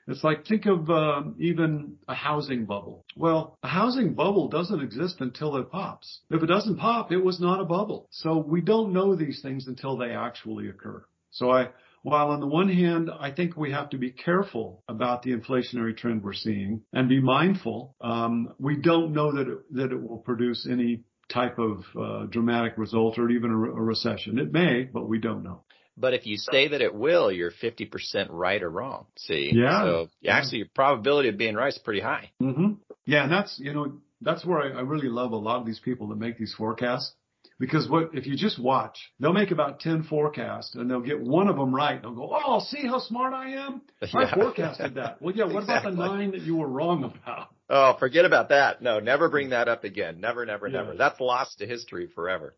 It's 0.09 0.23
like 0.23 0.45
think 0.45 0.65
of 0.65 0.89
uh, 0.89 1.21
even 1.37 1.97
a 2.07 2.15
housing 2.15 2.65
bubble. 2.65 3.05
Well, 3.15 3.57
a 3.61 3.67
housing 3.67 4.15
bubble 4.15 4.47
doesn't 4.49 4.81
exist 4.81 5.17
until 5.19 5.55
it 5.57 5.69
pops. 5.69 6.21
If 6.31 6.41
it 6.41 6.47
doesn't 6.47 6.77
pop, 6.77 7.11
it 7.11 7.23
was 7.23 7.39
not 7.39 7.61
a 7.61 7.65
bubble. 7.65 8.07
So 8.09 8.37
we 8.37 8.61
don't 8.61 8.91
know 8.91 9.15
these 9.15 9.41
things 9.41 9.67
until 9.67 9.97
they 9.97 10.11
actually 10.11 10.67
occur. 10.67 11.05
So 11.31 11.51
I, 11.51 11.69
while 12.01 12.29
on 12.31 12.39
the 12.39 12.47
one 12.47 12.69
hand, 12.69 13.11
I 13.19 13.31
think 13.31 13.55
we 13.55 13.71
have 13.71 13.91
to 13.91 13.97
be 13.97 14.11
careful 14.11 14.83
about 14.87 15.21
the 15.21 15.31
inflationary 15.31 15.95
trend 15.95 16.23
we're 16.23 16.33
seeing 16.33 16.81
and 16.91 17.07
be 17.07 17.21
mindful, 17.21 17.95
um, 18.01 18.53
we 18.57 18.77
don't 18.77 19.13
know 19.13 19.31
that 19.33 19.47
it, 19.47 19.75
that 19.75 19.91
it 19.91 20.01
will 20.01 20.17
produce 20.17 20.67
any 20.69 21.03
type 21.31 21.59
of 21.59 21.83
uh, 21.99 22.25
dramatic 22.25 22.73
result 22.77 23.19
or 23.19 23.29
even 23.29 23.51
a, 23.51 23.53
a 23.53 23.81
recession. 23.81 24.39
It 24.39 24.51
may, 24.51 24.89
but 24.91 25.07
we 25.07 25.19
don't 25.19 25.43
know. 25.43 25.63
But 25.99 26.13
if 26.13 26.25
you 26.25 26.37
say 26.37 26.69
that 26.69 26.81
it 26.81 26.95
will, 26.95 27.29
you're 27.31 27.51
50% 27.51 28.27
right 28.29 28.63
or 28.63 28.69
wrong. 28.69 29.05
See? 29.17 29.51
Yeah. 29.53 29.83
So 29.83 30.07
yeah. 30.21 30.37
actually 30.37 30.59
your 30.59 30.67
probability 30.73 31.27
of 31.29 31.37
being 31.37 31.55
right 31.55 31.73
is 31.73 31.77
pretty 31.77 31.99
high. 31.99 32.31
Mm-hmm. 32.41 32.73
Yeah. 33.05 33.23
And 33.23 33.31
that's, 33.31 33.59
you 33.59 33.73
know, 33.73 33.93
that's 34.21 34.45
where 34.45 34.59
I, 34.61 34.79
I 34.79 34.81
really 34.81 35.09
love 35.09 35.33
a 35.33 35.37
lot 35.37 35.59
of 35.59 35.65
these 35.65 35.79
people 35.79 36.07
that 36.07 36.15
make 36.17 36.37
these 36.37 36.53
forecasts. 36.57 37.11
Because 37.59 37.89
what, 37.89 38.11
if 38.13 38.25
you 38.25 38.37
just 38.37 38.57
watch, 38.57 38.97
they'll 39.19 39.33
make 39.33 39.51
about 39.51 39.81
10 39.81 40.03
forecasts 40.03 40.75
and 40.75 40.89
they'll 40.89 41.01
get 41.01 41.19
one 41.19 41.49
of 41.49 41.57
them 41.57 41.75
right. 41.75 41.95
And 41.95 42.03
they'll 42.03 42.15
go, 42.15 42.29
Oh, 42.45 42.61
see 42.61 42.87
how 42.87 42.99
smart 42.99 43.33
I 43.33 43.49
am? 43.51 43.81
Yeah. 44.01 44.19
I 44.21 44.33
forecasted 44.33 44.95
that. 44.95 45.21
Well, 45.21 45.35
yeah. 45.35 45.43
What 45.43 45.63
Exactly. 45.63 45.93
about 45.93 46.07
the 46.11 46.15
nine 46.17 46.31
that 46.31 46.41
you 46.41 46.55
were 46.55 46.67
wrong 46.69 47.03
about? 47.03 47.49
Oh, 47.69 47.97
forget 47.99 48.23
about 48.23 48.49
that. 48.49 48.81
No, 48.81 48.99
never 48.99 49.29
bring 49.29 49.49
that 49.49 49.67
up 49.67 49.83
again. 49.83 50.21
Never, 50.21 50.45
never, 50.45 50.67
Yeah. 50.69 50.77
never. 50.83 50.95
That's 50.95 51.19
lost 51.19 51.59
to 51.59 51.67
history 51.67 52.07
forever. 52.15 52.55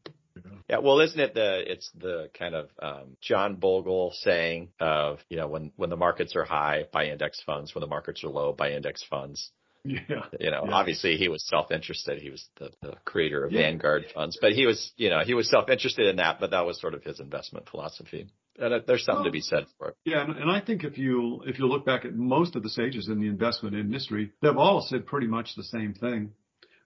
Yeah, 0.70 0.80
well, 0.80 1.00
isn't 1.02 1.20
it 1.20 1.34
the 1.34 1.72
it's 1.72 1.90
the 1.98 2.30
kind 2.38 2.56
of 2.56 2.70
um, 2.82 3.18
John 3.22 3.56
Bogle 3.56 4.12
saying 4.16 4.70
of 4.80 5.20
you 5.30 5.38
know 5.38 5.48
when 5.48 5.72
when 5.76 5.90
the 5.90 5.98
markets 5.98 6.36
are 6.36 6.44
high, 6.46 6.86
buy 6.92 7.06
index 7.08 7.42
funds. 7.46 7.74
When 7.76 7.82
the 7.82 7.88
markets 7.88 8.24
are 8.24 8.30
low, 8.30 8.54
buy 8.54 8.72
index 8.72 9.04
funds. 9.04 9.52
Yeah. 9.84 9.98
You 10.40 10.52
know, 10.52 10.66
Yeah. 10.68 10.74
obviously 10.74 11.18
he 11.18 11.28
was 11.28 11.44
self-interested. 11.48 12.22
He 12.22 12.30
was 12.30 12.48
the, 12.60 12.70
the 12.84 12.94
creator 13.04 13.44
of 13.46 13.52
Yeah. 13.52 13.62
Vanguard 13.62 14.06
funds, 14.14 14.38
but 14.40 14.54
he 14.54 14.66
was 14.68 14.92
you 14.96 15.10
know 15.10 15.22
he 15.26 15.34
was 15.34 15.50
self-interested 15.50 16.06
in 16.08 16.18
that. 16.18 16.40
But 16.40 16.52
that 16.52 16.66
was 16.66 16.80
sort 16.80 16.94
of 16.94 17.04
his 17.04 17.20
investment 17.20 17.68
philosophy. 17.70 18.28
And 18.60 18.84
there's 18.86 19.06
something 19.06 19.26
to 19.26 19.32
be 19.32 19.42
said 19.42 19.66
for 19.78 19.90
it. 19.90 19.96
Yeah, 20.06 20.24
and, 20.24 20.38
and 20.38 20.52
I 20.52 20.60
think 20.60 20.84
if 20.84 20.98
you 20.98 21.42
if 21.48 21.58
you 21.58 21.66
look 21.68 21.86
back 21.86 22.06
at 22.06 22.14
most 22.14 22.56
of 22.56 22.62
the 22.64 22.70
sages 22.70 23.08
in 23.08 23.20
the 23.20 23.28
investment 23.28 23.76
industry, 23.76 24.32
they've 24.42 24.56
all 24.58 24.82
said 24.82 25.06
pretty 25.08 25.28
much 25.28 25.56
the 25.56 25.64
same 25.64 25.94
thing. 25.96 26.32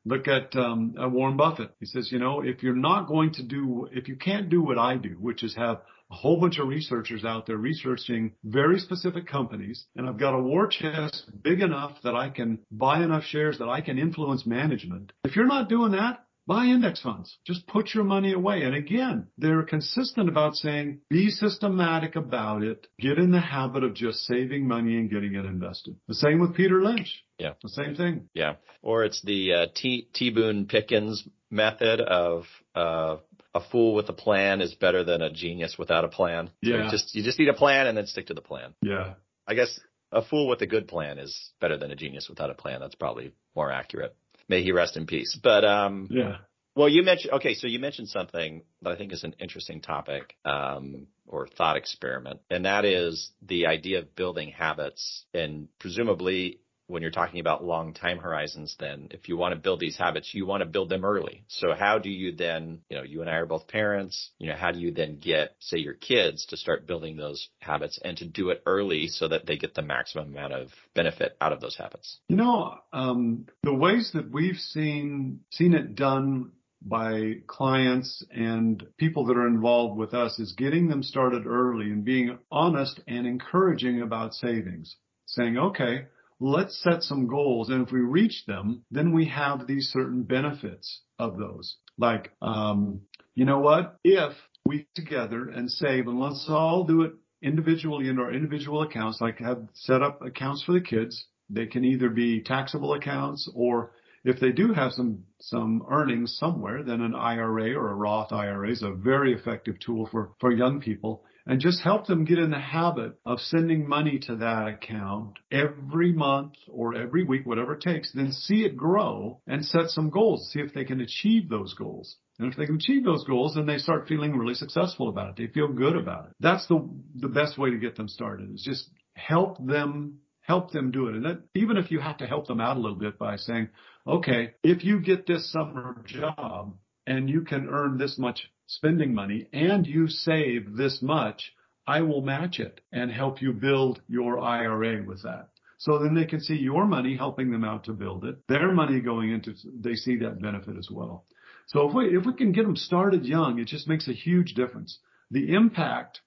Look 0.06 0.28
at 0.28 0.56
um, 0.56 0.94
Warren 0.98 1.36
Buffett. 1.36 1.72
He 1.80 1.86
says, 1.86 2.12
you 2.12 2.20
know, 2.20 2.42
if 2.42 2.62
you're 2.62 2.76
not 2.76 3.08
going 3.08 3.34
to 3.34 3.44
do, 3.44 3.88
if 3.92 4.08
you 4.08 4.16
can't 4.16 4.50
do 4.50 4.62
what 4.62 4.78
I 4.78 4.98
do, 4.98 5.18
which 5.20 5.44
is 5.44 5.56
have 5.56 5.82
a 6.12 6.16
whole 6.16 6.40
bunch 6.40 6.60
of 6.60 6.68
researchers 6.68 7.26
out 7.26 7.48
there 7.48 7.58
researching 7.58 8.34
very 8.44 8.80
specific 8.80 9.26
companies, 9.28 9.86
and 9.96 10.08
I've 10.08 10.20
got 10.20 10.36
a 10.36 10.42
war 10.42 10.68
chest 10.68 11.32
big 11.42 11.62
enough 11.62 11.98
that 12.04 12.16
I 12.16 12.30
can 12.30 12.60
buy 12.72 13.04
enough 13.04 13.24
shares 13.24 13.58
that 13.58 13.70
I 13.70 13.82
can 13.82 13.98
influence 13.98 14.46
management. 14.46 15.12
If 15.24 15.36
you're 15.36 15.48
not 15.48 15.70
doing 15.70 15.94
that, 15.94 16.25
buy 16.48 16.66
index 16.66 17.02
funds. 17.02 17.38
Just 17.46 17.68
put 17.68 17.94
your 17.94 18.04
money 18.04 18.34
away. 18.34 18.62
And 18.64 18.76
again, 18.76 19.28
they're 19.38 19.64
consistent 19.64 20.30
about 20.30 20.56
saying 20.56 21.00
be 21.10 21.30
systematic 21.30 22.16
about 22.16 22.64
it. 22.64 22.88
Get 23.00 23.18
in 23.18 23.32
the 23.32 23.40
habit 23.42 23.84
of 23.84 23.94
just 23.94 24.20
saving 24.26 24.68
money 24.68 24.98
and 24.98 25.10
getting 25.10 25.36
it 25.36 25.46
invested. 25.46 25.96
The 26.08 26.16
same 26.16 26.40
with 26.40 26.56
Peter 26.56 26.82
Lynch. 26.84 27.24
Yeah. 27.40 27.54
The 27.62 27.70
same 27.70 27.96
thing. 27.96 28.30
Yeah. 28.34 28.56
Or 28.82 29.04
it's 29.04 29.22
the 29.22 29.54
uh, 29.54 29.66
T 29.76 30.08
T 30.14 30.30
Boone 30.30 30.66
Pickens 30.68 31.28
method 31.52 32.02
of 32.02 32.44
uh, 32.76 33.18
a 33.54 33.62
fool 33.72 33.96
with 33.96 34.10
a 34.10 34.14
plan 34.14 34.62
is 34.62 34.74
better 34.76 35.04
than 35.04 35.22
a 35.22 35.32
genius 35.32 35.76
without 35.78 36.04
a 36.04 36.10
plan. 36.10 36.50
So 36.64 36.72
Yeah. 36.72 36.86
you 36.86 36.92
just 36.92 37.16
you 37.16 37.24
just 37.24 37.40
need 37.40 37.50
a 37.50 37.54
plan 37.54 37.88
and 37.88 37.98
then 37.98 38.06
stick 38.08 38.28
to 38.28 38.34
the 38.34 38.42
plan. 38.42 38.74
Yeah. 38.82 39.14
I 39.48 39.54
guess 39.54 39.80
a 40.12 40.22
fool 40.22 40.48
with 40.48 40.62
a 40.62 40.68
good 40.68 40.88
plan 40.88 41.20
is 41.20 41.52
better 41.60 41.78
than 41.78 41.92
a 41.92 41.96
genius 41.96 42.28
without 42.30 42.50
a 42.50 42.54
plan. 42.54 42.80
That's 42.80 42.96
probably 42.96 43.34
more 43.56 43.72
accurate. 43.72 44.16
May 44.48 44.64
he 44.64 44.72
rest 44.72 44.98
in 44.98 45.06
peace. 45.06 45.38
But 45.42 45.66
um, 45.66 46.08
Yeah. 46.12 46.38
well, 46.76 46.90
you 46.90 47.04
mentioned 47.04 47.34
okay, 47.34 47.54
so 47.54 47.68
you 47.68 47.80
mentioned 47.80 48.10
something 48.10 48.64
that 48.82 48.92
I 48.92 48.96
think 48.96 49.14
is 49.14 49.24
an 49.24 49.36
interesting 49.40 49.82
topic 49.82 50.36
um, 50.46 51.08
or 51.28 51.48
thought 51.48 51.78
experiment, 51.78 52.42
and 52.50 52.66
that 52.66 52.86
is 52.86 53.32
the 53.42 53.68
idea 53.68 54.00
of 54.00 54.16
building 54.16 54.52
habits. 54.52 55.26
And 55.34 55.68
presumably, 55.80 56.60
when 56.88 57.02
you're 57.02 57.12
talking 57.12 57.40
about 57.40 57.64
long 57.64 57.94
time 57.94 58.18
horizons, 58.20 58.76
then 58.80 59.08
if 59.12 59.28
you 59.28 59.38
want 59.38 59.54
to 59.54 59.60
build 59.60 59.80
these 59.80 59.98
habits, 59.98 60.34
you 60.34 60.46
want 60.46 60.62
to 60.62 60.66
build 60.66 60.90
them 60.90 61.04
early. 61.04 61.44
So 61.48 61.74
how 61.74 61.98
do 62.00 62.10
you 62.10 62.36
then, 62.36 62.82
you 62.90 62.98
know, 62.98 63.04
you 63.04 63.22
and 63.22 63.30
I 63.30 63.36
are 63.36 63.46
both 63.46 63.68
parents, 63.68 64.32
you 64.38 64.48
know, 64.48 64.56
how 64.56 64.72
do 64.72 64.80
you 64.80 64.92
then 64.92 65.18
get, 65.20 65.56
say, 65.60 65.78
your 65.78 65.94
kids 65.94 66.46
to 66.48 66.58
start 66.58 66.88
building 66.88 67.18
those 67.18 67.50
habits 67.60 68.00
and 68.04 68.18
to 68.18 68.26
do 68.26 68.50
it 68.50 68.62
early 68.66 69.08
so 69.08 69.28
that 69.28 69.46
they 69.46 69.58
get 69.58 69.74
the 69.74 69.82
maximum 69.82 70.28
amount 70.28 70.54
of 70.54 70.70
benefit 70.94 71.36
out 71.42 71.54
of 71.54 71.62
those 71.62 71.76
habits? 71.76 72.20
You 72.30 72.38
know, 72.38 72.76
um, 72.94 73.48
the 73.64 73.74
ways 73.74 74.12
that 74.14 74.32
we've 74.32 74.58
seen 74.58 75.42
seen 75.52 75.74
it 75.74 75.96
done 75.96 76.52
by 76.86 77.38
clients 77.48 78.24
and 78.30 78.86
people 78.98 79.26
that 79.26 79.38
are 79.38 79.48
involved 79.48 79.98
with 79.98 80.14
us 80.14 80.38
is 80.38 80.52
getting 80.52 80.88
them 80.88 81.02
started 81.02 81.48
early 81.48 81.86
and 81.86 82.06
being 82.06 82.38
honest 82.52 83.00
and 83.08 83.26
encouraging 83.26 84.02
about 84.02 84.36
savings. 84.36 84.96
Saying, 85.28 85.58
okay, 85.58 86.06
let's 86.40 86.82
set 86.84 87.04
some 87.04 87.28
goals, 87.28 87.70
and 87.70 87.86
if 87.86 87.92
we 87.92 88.00
reach 88.00 88.44
them, 88.46 88.84
then 88.92 89.14
we 89.14 89.26
have 89.26 89.68
these 89.68 89.90
certain 89.92 90.24
benefits 90.24 91.02
of 91.18 91.38
those. 91.38 91.78
Like, 91.98 92.32
um, 92.42 93.02
you 93.36 93.46
know 93.46 93.60
what? 93.60 93.98
If 94.04 94.34
we 94.66 94.88
together 94.96 95.48
and 95.48 95.70
save, 95.70 96.08
and 96.08 96.20
let's 96.20 96.46
all 96.50 96.84
do 96.84 97.04
it 97.04 97.14
individually 97.42 98.10
in 98.10 98.20
our 98.20 98.34
individual 98.34 98.82
accounts, 98.82 99.22
like 99.22 99.40
have 99.40 99.68
set 99.74 100.02
up 100.02 100.22
accounts 100.22 100.64
for 100.64 100.74
the 100.74 100.82
kids. 100.82 101.26
They 101.50 101.68
can 101.68 101.86
either 101.86 102.10
be 102.10 102.42
taxable 102.42 102.94
accounts 102.94 103.50
or 103.54 103.92
if 104.24 104.40
they 104.40 104.52
do 104.52 104.74
have 104.74 104.92
some 104.92 105.24
some 105.40 105.86
earnings 105.90 106.36
somewhere, 106.40 106.82
then 106.82 107.02
an 107.02 107.14
IRA 107.14 107.76
or 107.76 107.92
a 107.92 107.96
Roth 107.96 108.32
IRA 108.32 108.72
is 108.72 108.82
a 108.82 108.92
very 108.92 109.34
effective 109.34 109.80
tool 109.80 110.08
for 110.12 110.32
for 110.40 110.52
young 110.52 110.82
people 110.82 111.24
and 111.46 111.60
just 111.60 111.82
help 111.82 112.08
them 112.08 112.26
get 112.26 112.40
in 112.40 112.50
the 112.50 112.60
habit 112.60 113.20
of 113.26 113.40
sending 113.40 113.88
money 113.88 114.20
to 114.20 114.36
that 114.38 114.68
account 114.68 115.38
every 115.52 116.12
month 116.12 116.54
or 116.68 116.96
every 116.96 117.24
week, 117.24 117.46
whatever 117.46 117.74
it 117.74 117.82
takes, 117.82 118.12
then 118.14 118.32
see 118.32 118.66
it 118.66 118.76
grow 118.76 119.40
and 119.48 119.64
set 119.66 119.90
some 119.90 120.10
goals, 120.10 120.50
see 120.52 120.60
if 120.60 120.74
they 120.74 120.86
can 120.86 121.02
achieve 121.02 121.50
those 121.50 121.74
goals. 121.76 122.18
And 122.40 122.52
if 122.52 122.58
they 122.58 122.66
can 122.66 122.76
achieve 122.76 123.06
those 123.06 123.24
goals, 123.24 123.56
then 123.56 123.66
they 123.66 123.78
start 123.78 124.08
feeling 124.08 124.36
really 124.36 124.56
successful 124.56 125.08
about 125.08 125.30
it. 125.30 125.36
They 125.38 125.54
feel 125.54 125.70
good 125.70 125.96
about 125.96 126.26
it. 126.26 126.32
That's 126.40 126.68
the 126.68 126.90
the 127.16 127.30
best 127.30 127.58
way 127.58 127.70
to 127.70 127.78
get 127.78 127.96
them 127.96 128.10
started 128.10 128.54
is 128.54 128.64
just 128.64 128.90
help 129.14 129.66
them 129.66 130.20
help 130.42 130.72
them 130.72 130.92
do 130.92 131.08
it. 131.08 131.16
And 131.16 131.26
that 131.26 131.44
even 131.54 131.78
if 131.78 131.92
you 131.92 132.00
have 132.00 132.18
to 132.18 132.28
help 132.28 132.48
them 132.48 132.60
out 132.60 132.78
a 132.78 132.80
little 132.80 132.98
bit 132.98 133.18
by 133.18 133.38
saying, 133.38 133.70
okay, 134.06 134.54
if 134.64 134.84
you 134.84 135.00
get 135.00 135.26
this 135.26 135.52
summer 135.52 136.04
job 136.06 136.76
and 137.08 137.30
you 137.30 137.42
can 137.42 137.68
earn 137.70 137.98
this 137.98 138.18
much 138.18 138.52
spending 138.68 139.14
money 139.14 139.48
and 139.54 139.86
you 139.86 140.08
save 140.08 140.76
this 140.76 141.02
much, 141.02 141.54
I 141.88 142.02
will 142.02 142.22
match 142.22 142.60
it 142.60 142.82
and 142.92 143.12
help 143.12 143.42
you 143.42 143.54
build 143.54 144.02
your 144.08 144.40
IRA 144.40 145.04
with 145.04 145.24
that. 145.24 145.50
So 145.78 146.00
then 146.00 146.16
they 146.16 146.26
can 146.26 146.40
see 146.40 146.56
your 146.56 146.86
money 146.86 147.16
helping 147.16 147.52
them 147.52 147.64
out 147.64 147.84
to 147.86 147.94
build 147.94 148.26
it, 148.26 148.38
their 148.48 148.72
money 148.72 149.02
going 149.02 149.32
into, 149.32 149.54
they 149.80 149.94
see 149.94 150.18
that 150.18 150.42
benefit 150.42 150.78
as 150.78 150.90
well. 150.90 151.26
So 151.68 151.88
if 151.88 151.94
we, 151.94 152.18
if 152.18 152.26
we 152.26 152.34
can 152.34 152.52
get 152.52 152.64
them 152.64 152.76
started 152.76 153.26
young, 153.26 153.60
it 153.60 153.68
just 153.68 153.88
makes 153.88 154.08
a 154.08 154.14
huge 154.14 154.54
difference. 154.54 155.00
The 155.32 155.54
impact, 155.54 156.22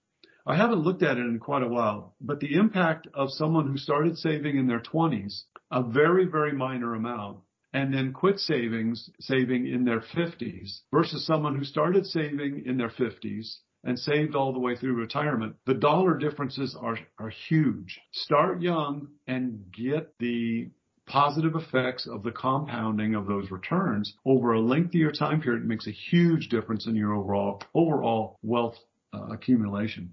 I 0.47 0.57
haven't 0.57 0.83
looked 0.83 1.03
at 1.03 1.17
it 1.17 1.27
in 1.27 1.39
quite 1.39 1.63
a 1.63 1.69
while, 1.69 2.15
but 2.21 2.41
the 2.41 2.55
impact 2.55 3.07
of 3.15 3.31
someone 3.31 3.69
who 3.69 3.79
started 3.79 4.19
saving 4.19 4.59
in 4.59 4.67
their 4.67 4.81
20s, 4.81 5.43
a 5.71 5.83
very, 5.83 6.25
very 6.25 6.53
minor 6.53 6.95
amount, 6.95 7.39
and 7.79 7.95
then 7.95 8.13
quit 8.13 8.41
savings, 8.41 9.09
saving 9.21 9.69
in 9.69 9.85
their 9.85 10.01
50s 10.01 10.81
versus 10.93 11.25
someone 11.25 11.57
who 11.57 11.65
started 11.65 12.05
saving 12.05 12.65
in 12.67 12.77
their 12.77 12.91
50s 12.91 13.59
and 13.85 13.97
saved 13.97 14.35
all 14.35 14.53
the 14.53 14.59
way 14.59 14.75
through 14.75 14.95
retirement, 14.95 15.55
the 15.65 15.75
dollar 15.75 16.19
differences 16.19 16.77
are, 16.81 16.99
are 17.21 17.31
huge. 17.49 18.01
Start 18.11 18.61
young 18.61 19.07
and 19.29 19.65
get 19.73 20.13
the 20.19 20.71
positive 21.07 21.55
effects 21.55 22.09
of 22.09 22.25
the 22.25 22.33
compounding 22.33 23.15
of 23.15 23.29
those 23.29 23.49
returns 23.53 24.13
over 24.27 24.55
a 24.55 24.61
lengthier 24.61 25.13
time 25.13 25.41
period 25.41 25.65
makes 25.65 25.87
a 25.87 25.93
huge 25.93 26.49
difference 26.49 26.87
in 26.87 26.97
your 26.97 27.15
overall 27.15 27.63
overall 27.75 28.39
wealth 28.43 28.77
uh, 29.15 29.29
accumulation. 29.31 30.13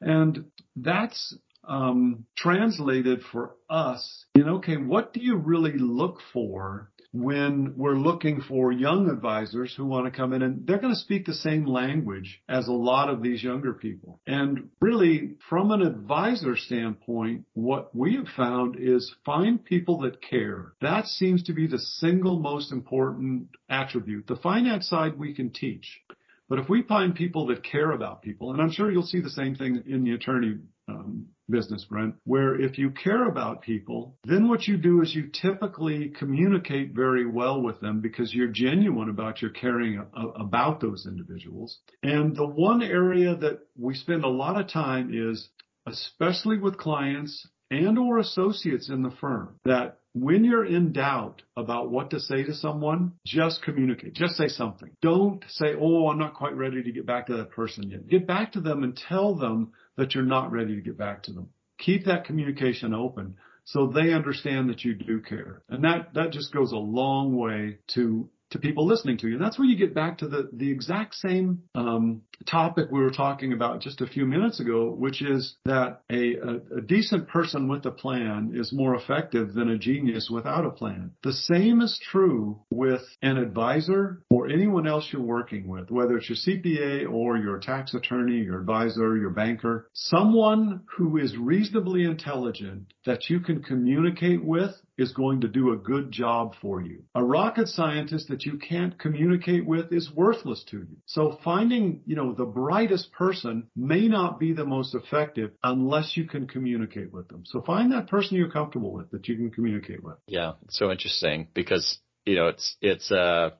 And 0.00 0.46
that's 0.74 1.34
um, 1.66 2.26
translated 2.36 3.22
for 3.30 3.54
us 3.70 4.26
in 4.34 4.48
okay, 4.48 4.76
what 4.76 5.12
do 5.12 5.20
you 5.20 5.36
really 5.36 5.78
look 5.78 6.18
for 6.32 6.90
when 7.14 7.74
we're 7.76 7.94
looking 7.94 8.40
for 8.40 8.72
young 8.72 9.08
advisors 9.08 9.72
who 9.76 9.86
want 9.86 10.04
to 10.04 10.10
come 10.10 10.32
in 10.32 10.42
and 10.42 10.66
they're 10.66 10.80
going 10.80 10.92
to 10.92 11.00
speak 11.00 11.24
the 11.24 11.32
same 11.32 11.64
language 11.64 12.42
as 12.48 12.66
a 12.66 12.72
lot 12.72 13.08
of 13.08 13.22
these 13.22 13.42
younger 13.42 13.72
people. 13.72 14.20
And 14.26 14.70
really, 14.80 15.36
from 15.48 15.70
an 15.70 15.80
advisor 15.80 16.56
standpoint, 16.56 17.44
what 17.54 17.94
we 17.94 18.16
have 18.16 18.26
found 18.36 18.76
is 18.80 19.14
find 19.24 19.64
people 19.64 20.00
that 20.00 20.20
care. 20.20 20.72
That 20.80 21.06
seems 21.06 21.44
to 21.44 21.52
be 21.52 21.68
the 21.68 21.78
single 21.78 22.40
most 22.40 22.72
important 22.72 23.48
attribute. 23.70 24.26
The 24.26 24.36
finance 24.36 24.88
side 24.88 25.16
we 25.16 25.34
can 25.34 25.50
teach. 25.50 26.00
But 26.48 26.58
if 26.58 26.68
we 26.68 26.82
find 26.82 27.14
people 27.14 27.46
that 27.46 27.64
care 27.64 27.92
about 27.92 28.22
people, 28.22 28.52
and 28.52 28.60
I'm 28.60 28.70
sure 28.70 28.90
you'll 28.90 29.02
see 29.02 29.20
the 29.20 29.30
same 29.30 29.54
thing 29.54 29.82
in 29.86 30.04
the 30.04 30.12
attorney 30.12 30.58
um, 30.88 31.26
business, 31.48 31.84
Brent, 31.88 32.14
where 32.24 32.60
if 32.60 32.78
you 32.78 32.90
care 32.90 33.26
about 33.28 33.62
people, 33.62 34.16
then 34.24 34.48
what 34.48 34.66
you 34.66 34.76
do 34.76 35.02
is 35.02 35.14
you 35.14 35.28
typically 35.28 36.10
communicate 36.10 36.94
very 36.94 37.26
well 37.26 37.62
with 37.62 37.80
them 37.80 38.00
because 38.00 38.34
you're 38.34 38.48
genuine 38.48 39.08
about 39.08 39.40
your 39.40 39.50
caring 39.50 39.98
a- 39.98 40.26
about 40.40 40.80
those 40.80 41.06
individuals. 41.06 41.78
And 42.02 42.36
the 42.36 42.46
one 42.46 42.82
area 42.82 43.34
that 43.36 43.60
we 43.78 43.94
spend 43.94 44.24
a 44.24 44.28
lot 44.28 44.60
of 44.60 44.68
time 44.68 45.10
is, 45.12 45.48
especially 45.86 46.58
with 46.58 46.78
clients 46.78 47.46
and 47.70 47.98
or 47.98 48.18
associates 48.18 48.88
in 48.88 49.02
the 49.02 49.10
firm, 49.20 49.58
that 49.64 49.98
when 50.14 50.44
you're 50.44 50.64
in 50.64 50.92
doubt 50.92 51.42
about 51.56 51.90
what 51.90 52.10
to 52.10 52.20
say 52.20 52.44
to 52.44 52.54
someone, 52.54 53.12
just 53.26 53.62
communicate. 53.62 54.14
Just 54.14 54.36
say 54.36 54.46
something. 54.46 54.90
Don't 55.02 55.44
say, 55.48 55.74
oh, 55.78 56.08
I'm 56.08 56.18
not 56.18 56.34
quite 56.34 56.56
ready 56.56 56.82
to 56.82 56.92
get 56.92 57.04
back 57.04 57.26
to 57.26 57.36
that 57.38 57.50
person 57.50 57.90
yet. 57.90 58.08
Get 58.08 58.26
back 58.26 58.52
to 58.52 58.60
them 58.60 58.84
and 58.84 58.96
tell 58.96 59.34
them 59.34 59.72
that 59.96 60.14
you're 60.14 60.24
not 60.24 60.52
ready 60.52 60.76
to 60.76 60.80
get 60.80 60.96
back 60.96 61.24
to 61.24 61.32
them. 61.32 61.48
Keep 61.78 62.04
that 62.04 62.24
communication 62.24 62.94
open 62.94 63.36
so 63.64 63.86
they 63.86 64.12
understand 64.12 64.68
that 64.68 64.84
you 64.84 64.94
do 64.94 65.20
care. 65.20 65.62
And 65.68 65.82
that, 65.84 66.14
that 66.14 66.30
just 66.30 66.52
goes 66.52 66.72
a 66.72 66.76
long 66.76 67.36
way 67.36 67.78
to 67.94 68.28
to 68.50 68.58
people 68.58 68.86
listening 68.86 69.18
to 69.18 69.28
you. 69.28 69.34
And 69.34 69.44
that's 69.44 69.58
where 69.58 69.68
you 69.68 69.76
get 69.76 69.94
back 69.94 70.18
to 70.18 70.28
the, 70.28 70.48
the 70.52 70.70
exact 70.70 71.14
same 71.14 71.62
um, 71.74 72.22
topic 72.46 72.88
we 72.90 73.00
were 73.00 73.10
talking 73.10 73.52
about 73.52 73.80
just 73.80 74.00
a 74.00 74.06
few 74.06 74.26
minutes 74.26 74.60
ago, 74.60 74.90
which 74.90 75.22
is 75.22 75.56
that 75.64 76.02
a, 76.10 76.36
a, 76.36 76.78
a 76.78 76.80
decent 76.80 77.28
person 77.28 77.68
with 77.68 77.84
a 77.86 77.90
plan 77.90 78.52
is 78.54 78.72
more 78.72 78.94
effective 78.94 79.54
than 79.54 79.70
a 79.70 79.78
genius 79.78 80.28
without 80.30 80.66
a 80.66 80.70
plan. 80.70 81.12
The 81.22 81.32
same 81.32 81.80
is 81.80 82.00
true 82.10 82.60
with 82.70 83.02
an 83.22 83.38
advisor 83.38 84.22
or 84.30 84.48
anyone 84.48 84.86
else 84.86 85.08
you're 85.12 85.22
working 85.22 85.66
with, 85.68 85.90
whether 85.90 86.16
it's 86.16 86.28
your 86.28 86.36
CPA 86.36 87.10
or 87.10 87.36
your 87.36 87.58
tax 87.58 87.94
attorney, 87.94 88.38
your 88.38 88.60
advisor, 88.60 89.16
your 89.16 89.30
banker, 89.30 89.88
someone 89.92 90.82
who 90.96 91.16
is 91.16 91.36
reasonably 91.36 92.04
intelligent 92.04 92.92
that 93.06 93.28
you 93.28 93.40
can 93.40 93.62
communicate 93.62 94.44
with 94.44 94.72
is 94.96 95.12
going 95.12 95.40
to 95.40 95.48
do 95.48 95.72
a 95.72 95.76
good 95.76 96.10
job 96.10 96.54
for 96.60 96.80
you. 96.80 97.02
A 97.14 97.24
rocket 97.24 97.68
scientist 97.68 98.30
that 98.34 98.44
you 98.44 98.58
can't 98.58 98.98
communicate 98.98 99.64
with 99.64 99.92
is 99.92 100.10
worthless 100.12 100.64
to 100.68 100.78
you. 100.78 100.96
So 101.06 101.38
finding, 101.44 102.00
you 102.04 102.16
know, 102.16 102.34
the 102.34 102.44
brightest 102.44 103.12
person 103.12 103.68
may 103.76 104.08
not 104.08 104.40
be 104.40 104.52
the 104.52 104.64
most 104.64 104.92
effective 104.92 105.52
unless 105.62 106.16
you 106.16 106.24
can 106.24 106.48
communicate 106.48 107.12
with 107.12 107.28
them. 107.28 107.44
So 107.46 107.62
find 107.62 107.92
that 107.92 108.08
person 108.08 108.36
you're 108.36 108.50
comfortable 108.50 108.92
with 108.92 109.12
that 109.12 109.28
you 109.28 109.36
can 109.36 109.52
communicate 109.52 110.02
with. 110.02 110.16
Yeah, 110.26 110.54
so 110.68 110.90
interesting 110.90 111.46
because, 111.54 111.98
you 112.26 112.34
know, 112.34 112.48
it's, 112.48 112.76
it's 112.80 113.12
a, 113.12 113.52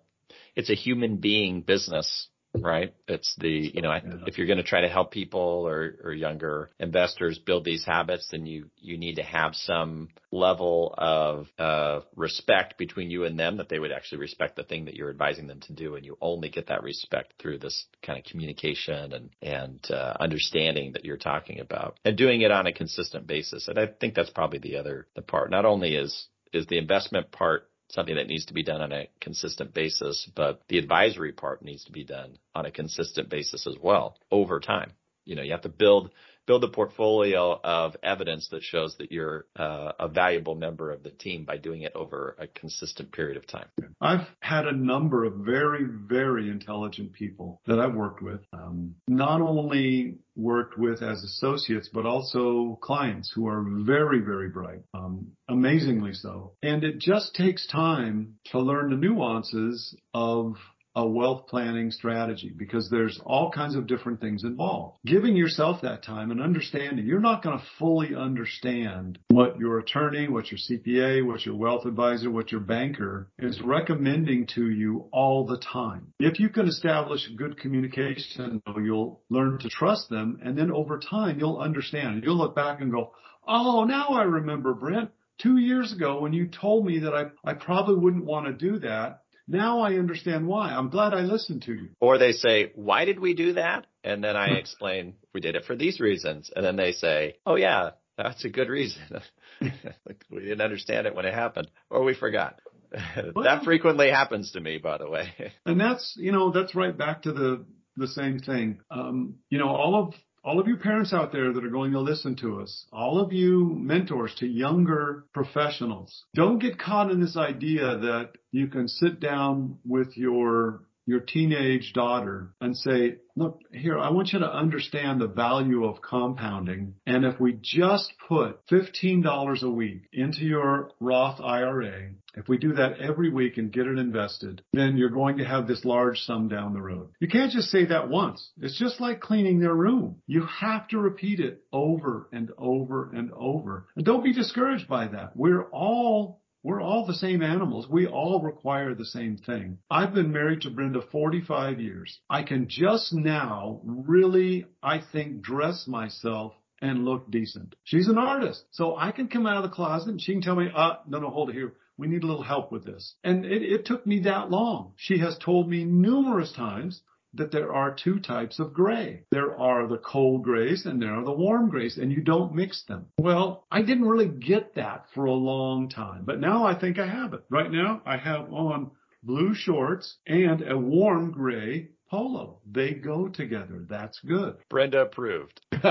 it's 0.56 0.70
a 0.70 0.74
human 0.74 1.18
being 1.18 1.60
business 1.60 2.26
right? 2.60 2.94
It's 3.08 3.34
the, 3.38 3.72
you 3.74 3.82
know, 3.82 3.92
if 4.26 4.38
you're 4.38 4.46
going 4.46 4.58
to 4.58 4.62
try 4.62 4.82
to 4.82 4.88
help 4.88 5.10
people 5.10 5.40
or, 5.40 5.96
or 6.04 6.12
younger 6.12 6.70
investors 6.78 7.38
build 7.38 7.64
these 7.64 7.84
habits, 7.84 8.28
then 8.30 8.46
you, 8.46 8.70
you 8.78 8.96
need 8.96 9.16
to 9.16 9.22
have 9.22 9.54
some 9.54 10.08
level 10.30 10.94
of, 10.96 11.46
uh, 11.58 12.00
respect 12.14 12.78
between 12.78 13.10
you 13.10 13.24
and 13.24 13.38
them 13.38 13.56
that 13.56 13.68
they 13.68 13.78
would 13.78 13.92
actually 13.92 14.18
respect 14.18 14.56
the 14.56 14.62
thing 14.62 14.84
that 14.84 14.94
you're 14.94 15.10
advising 15.10 15.46
them 15.46 15.60
to 15.60 15.72
do. 15.72 15.96
And 15.96 16.04
you 16.04 16.16
only 16.20 16.48
get 16.48 16.68
that 16.68 16.82
respect 16.82 17.34
through 17.40 17.58
this 17.58 17.86
kind 18.02 18.18
of 18.18 18.24
communication 18.24 19.12
and, 19.12 19.30
and, 19.42 19.90
uh, 19.90 20.14
understanding 20.20 20.92
that 20.92 21.04
you're 21.04 21.16
talking 21.16 21.60
about 21.60 21.98
and 22.04 22.16
doing 22.16 22.42
it 22.42 22.50
on 22.50 22.66
a 22.66 22.72
consistent 22.72 23.26
basis. 23.26 23.68
And 23.68 23.78
I 23.78 23.86
think 23.86 24.14
that's 24.14 24.30
probably 24.30 24.60
the 24.60 24.76
other, 24.76 25.06
the 25.16 25.22
part. 25.22 25.50
Not 25.50 25.64
only 25.64 25.96
is, 25.96 26.28
is 26.52 26.66
the 26.66 26.78
investment 26.78 27.32
part 27.32 27.68
something 27.90 28.16
that 28.16 28.26
needs 28.26 28.46
to 28.46 28.54
be 28.54 28.62
done 28.62 28.80
on 28.80 28.92
a 28.92 29.08
consistent 29.20 29.74
basis, 29.74 30.28
but 30.34 30.62
the 30.68 30.78
advisory 30.78 31.32
part 31.32 31.62
needs 31.62 31.84
to 31.84 31.92
be 31.92 32.04
done 32.04 32.38
on 32.54 32.66
a 32.66 32.70
consistent 32.70 33.28
basis 33.28 33.66
as 33.66 33.76
well 33.80 34.16
over 34.30 34.60
time. 34.60 34.92
You 35.24 35.36
know, 35.36 35.42
you 35.42 35.52
have 35.52 35.62
to 35.62 35.68
build 35.68 36.10
build 36.46 36.64
a 36.64 36.68
portfolio 36.68 37.58
of 37.62 37.96
evidence 38.02 38.48
that 38.50 38.62
shows 38.62 38.96
that 38.98 39.10
you're 39.12 39.46
uh, 39.56 39.92
a 39.98 40.08
valuable 40.08 40.54
member 40.54 40.90
of 40.90 41.02
the 41.02 41.10
team 41.10 41.44
by 41.44 41.56
doing 41.56 41.82
it 41.82 41.92
over 41.94 42.36
a 42.38 42.46
consistent 42.46 43.12
period 43.12 43.36
of 43.36 43.46
time. 43.46 43.66
I've 44.00 44.26
had 44.40 44.66
a 44.66 44.76
number 44.76 45.24
of 45.24 45.34
very, 45.36 45.84
very 45.84 46.50
intelligent 46.50 47.12
people 47.12 47.60
that 47.66 47.78
I've 47.78 47.94
worked 47.94 48.22
with, 48.22 48.40
um, 48.52 48.94
not 49.08 49.40
only 49.40 50.18
worked 50.36 50.76
with 50.76 51.02
as 51.02 51.22
associates, 51.22 51.88
but 51.92 52.06
also 52.06 52.78
clients 52.82 53.30
who 53.34 53.46
are 53.46 53.64
very, 53.64 54.20
very 54.20 54.48
bright, 54.48 54.80
um, 54.92 55.28
amazingly 55.48 56.12
so. 56.12 56.52
And 56.62 56.82
it 56.82 56.98
just 56.98 57.34
takes 57.34 57.66
time 57.66 58.34
to 58.46 58.58
learn 58.58 58.90
the 58.90 58.96
nuances 58.96 59.96
of 60.12 60.56
a 60.96 61.06
wealth 61.06 61.46
planning 61.48 61.90
strategy 61.90 62.52
because 62.56 62.88
there's 62.90 63.20
all 63.24 63.50
kinds 63.50 63.74
of 63.74 63.86
different 63.86 64.20
things 64.20 64.44
involved. 64.44 64.98
Giving 65.04 65.36
yourself 65.36 65.82
that 65.82 66.02
time 66.02 66.30
and 66.30 66.40
understanding, 66.40 67.06
you're 67.06 67.20
not 67.20 67.42
going 67.42 67.58
to 67.58 67.64
fully 67.78 68.14
understand 68.14 69.18
what 69.28 69.58
your 69.58 69.78
attorney, 69.78 70.28
what 70.28 70.50
your 70.50 70.58
CPA, 70.58 71.26
what 71.26 71.44
your 71.44 71.56
wealth 71.56 71.84
advisor, 71.84 72.30
what 72.30 72.52
your 72.52 72.60
banker 72.60 73.28
is 73.38 73.60
recommending 73.60 74.46
to 74.54 74.70
you 74.70 75.08
all 75.12 75.46
the 75.46 75.58
time. 75.58 76.12
If 76.20 76.38
you 76.38 76.48
can 76.48 76.68
establish 76.68 77.28
good 77.36 77.58
communication, 77.58 78.62
you'll 78.76 79.20
learn 79.30 79.58
to 79.60 79.68
trust 79.68 80.08
them 80.10 80.38
and 80.42 80.56
then 80.56 80.70
over 80.70 80.98
time 80.98 81.38
you'll 81.38 81.58
understand. 81.58 82.22
You'll 82.24 82.38
look 82.38 82.54
back 82.54 82.80
and 82.80 82.92
go, 82.92 83.12
Oh, 83.46 83.84
now 83.84 84.08
I 84.08 84.22
remember 84.22 84.72
Brent 84.72 85.10
two 85.38 85.58
years 85.58 85.92
ago 85.92 86.20
when 86.20 86.32
you 86.32 86.46
told 86.46 86.86
me 86.86 87.00
that 87.00 87.14
I, 87.14 87.24
I 87.44 87.54
probably 87.54 87.96
wouldn't 87.96 88.24
want 88.24 88.46
to 88.46 88.52
do 88.52 88.78
that. 88.80 89.20
Now 89.46 89.80
I 89.80 89.94
understand 89.94 90.46
why. 90.46 90.70
I'm 90.70 90.88
glad 90.88 91.12
I 91.12 91.20
listened 91.20 91.62
to 91.62 91.74
you. 91.74 91.88
Or 92.00 92.18
they 92.18 92.32
say, 92.32 92.72
why 92.74 93.04
did 93.04 93.20
we 93.20 93.34
do 93.34 93.54
that? 93.54 93.86
And 94.02 94.24
then 94.24 94.36
I 94.36 94.48
explain, 94.58 95.14
we 95.32 95.40
did 95.40 95.54
it 95.56 95.64
for 95.64 95.76
these 95.76 96.00
reasons. 96.00 96.50
And 96.54 96.64
then 96.64 96.76
they 96.76 96.92
say, 96.92 97.36
oh 97.44 97.56
yeah, 97.56 97.90
that's 98.16 98.44
a 98.44 98.48
good 98.48 98.68
reason. 98.68 99.02
we 99.60 100.40
didn't 100.40 100.60
understand 100.60 101.06
it 101.06 101.14
when 101.14 101.26
it 101.26 101.34
happened 101.34 101.70
or 101.90 102.04
we 102.04 102.14
forgot. 102.14 102.60
Well, 103.34 103.44
that 103.44 103.64
frequently 103.64 104.08
happens 104.08 104.52
to 104.52 104.60
me, 104.60 104.78
by 104.78 104.98
the 104.98 105.10
way. 105.10 105.32
and 105.66 105.80
that's, 105.80 106.14
you 106.16 106.30
know, 106.30 106.52
that's 106.52 106.76
right 106.76 106.96
back 106.96 107.22
to 107.22 107.32
the, 107.32 107.64
the 107.96 108.06
same 108.06 108.38
thing. 108.38 108.78
Um, 108.88 109.34
you 109.50 109.58
know, 109.58 109.66
all 109.68 109.96
of 110.00 110.14
all 110.44 110.60
of 110.60 110.68
you 110.68 110.76
parents 110.76 111.12
out 111.12 111.32
there 111.32 111.52
that 111.52 111.64
are 111.64 111.70
going 111.70 111.92
to 111.92 112.00
listen 112.00 112.36
to 112.36 112.60
us, 112.60 112.86
all 112.92 113.18
of 113.18 113.32
you 113.32 113.74
mentors 113.80 114.34
to 114.36 114.46
younger 114.46 115.24
professionals, 115.32 116.24
don't 116.34 116.58
get 116.58 116.78
caught 116.78 117.10
in 117.10 117.20
this 117.20 117.36
idea 117.36 117.96
that 117.96 118.32
you 118.52 118.66
can 118.68 118.86
sit 118.86 119.20
down 119.20 119.78
with 119.86 120.16
your 120.16 120.82
your 121.06 121.20
teenage 121.20 121.92
daughter 121.92 122.54
and 122.60 122.76
say, 122.76 123.16
look, 123.36 123.60
here, 123.72 123.98
I 123.98 124.10
want 124.10 124.32
you 124.32 124.38
to 124.38 124.52
understand 124.52 125.20
the 125.20 125.28
value 125.28 125.84
of 125.84 126.00
compounding. 126.00 126.94
And 127.06 127.24
if 127.24 127.40
we 127.40 127.58
just 127.60 128.12
put 128.28 128.66
$15 128.68 129.62
a 129.62 129.70
week 129.70 130.08
into 130.12 130.44
your 130.44 130.90
Roth 131.00 131.40
IRA, 131.40 132.10
if 132.36 132.48
we 132.48 132.58
do 132.58 132.74
that 132.74 132.98
every 133.00 133.30
week 133.30 133.58
and 133.58 133.72
get 133.72 133.86
it 133.86 133.98
invested, 133.98 134.62
then 134.72 134.96
you're 134.96 135.10
going 135.10 135.38
to 135.38 135.44
have 135.44 135.66
this 135.66 135.84
large 135.84 136.18
sum 136.20 136.48
down 136.48 136.72
the 136.72 136.82
road. 136.82 137.10
You 137.20 137.28
can't 137.28 137.52
just 137.52 137.70
say 137.70 137.84
that 137.86 138.08
once. 138.08 138.50
It's 138.60 138.78
just 138.78 139.00
like 139.00 139.20
cleaning 139.20 139.60
their 139.60 139.74
room. 139.74 140.16
You 140.26 140.46
have 140.46 140.88
to 140.88 140.98
repeat 140.98 141.40
it 141.40 141.62
over 141.72 142.28
and 142.32 142.50
over 142.58 143.10
and 143.12 143.30
over. 143.32 143.86
And 143.94 144.04
don't 144.04 144.24
be 144.24 144.32
discouraged 144.32 144.88
by 144.88 145.08
that. 145.08 145.32
We're 145.36 145.64
all 145.70 146.40
we're 146.64 146.82
all 146.82 147.06
the 147.06 147.14
same 147.14 147.42
animals. 147.42 147.86
We 147.88 148.06
all 148.06 148.40
require 148.40 148.94
the 148.94 149.04
same 149.04 149.36
thing. 149.36 149.78
I've 149.90 150.14
been 150.14 150.32
married 150.32 150.62
to 150.62 150.70
Brenda 150.70 151.02
45 151.12 151.78
years. 151.78 152.18
I 152.28 152.42
can 152.42 152.68
just 152.68 153.12
now 153.12 153.82
really, 153.84 154.64
I 154.82 155.02
think, 155.12 155.42
dress 155.42 155.86
myself 155.86 156.54
and 156.80 157.04
look 157.04 157.30
decent. 157.30 157.76
She's 157.84 158.08
an 158.08 158.18
artist. 158.18 158.64
So 158.70 158.96
I 158.96 159.12
can 159.12 159.28
come 159.28 159.46
out 159.46 159.58
of 159.58 159.62
the 159.62 159.76
closet 159.76 160.08
and 160.08 160.20
she 160.20 160.32
can 160.32 160.42
tell 160.42 160.56
me, 160.56 160.70
uh, 160.74 160.94
no, 161.06 161.20
no, 161.20 161.28
hold 161.28 161.50
it 161.50 161.54
here. 161.54 161.74
We 161.98 162.08
need 162.08 162.24
a 162.24 162.26
little 162.26 162.42
help 162.42 162.72
with 162.72 162.84
this. 162.84 163.14
And 163.22 163.44
it, 163.44 163.62
it 163.62 163.86
took 163.86 164.06
me 164.06 164.20
that 164.20 164.50
long. 164.50 164.94
She 164.96 165.18
has 165.18 165.36
told 165.38 165.68
me 165.68 165.84
numerous 165.84 166.52
times 166.52 167.02
that 167.34 167.50
there 167.52 167.72
are 167.72 167.94
two 167.94 168.20
types 168.20 168.58
of 168.58 168.72
gray. 168.72 169.24
There 169.30 169.58
are 169.58 169.86
the 169.86 169.98
cold 169.98 170.42
grays 170.44 170.86
and 170.86 171.00
there 171.00 171.14
are 171.14 171.24
the 171.24 171.32
warm 171.32 171.68
grays 171.68 171.98
and 171.98 172.12
you 172.12 172.22
don't 172.22 172.54
mix 172.54 172.84
them. 172.84 173.06
Well, 173.18 173.66
I 173.70 173.82
didn't 173.82 174.08
really 174.08 174.28
get 174.28 174.74
that 174.76 175.06
for 175.14 175.26
a 175.26 175.32
long 175.32 175.88
time, 175.88 176.24
but 176.24 176.40
now 176.40 176.64
I 176.64 176.78
think 176.78 176.98
I 176.98 177.06
have 177.06 177.34
it. 177.34 177.44
Right 177.50 177.70
now 177.70 178.02
I 178.06 178.16
have 178.16 178.52
on 178.52 178.90
blue 179.22 179.54
shorts 179.54 180.16
and 180.26 180.62
a 180.68 180.76
warm 180.78 181.32
gray 181.32 181.88
polo. 182.10 182.60
They 182.70 182.92
go 182.92 183.28
together. 183.28 183.84
That's 183.88 184.20
good. 184.20 184.56
Brenda 184.70 185.02
approved. 185.02 185.60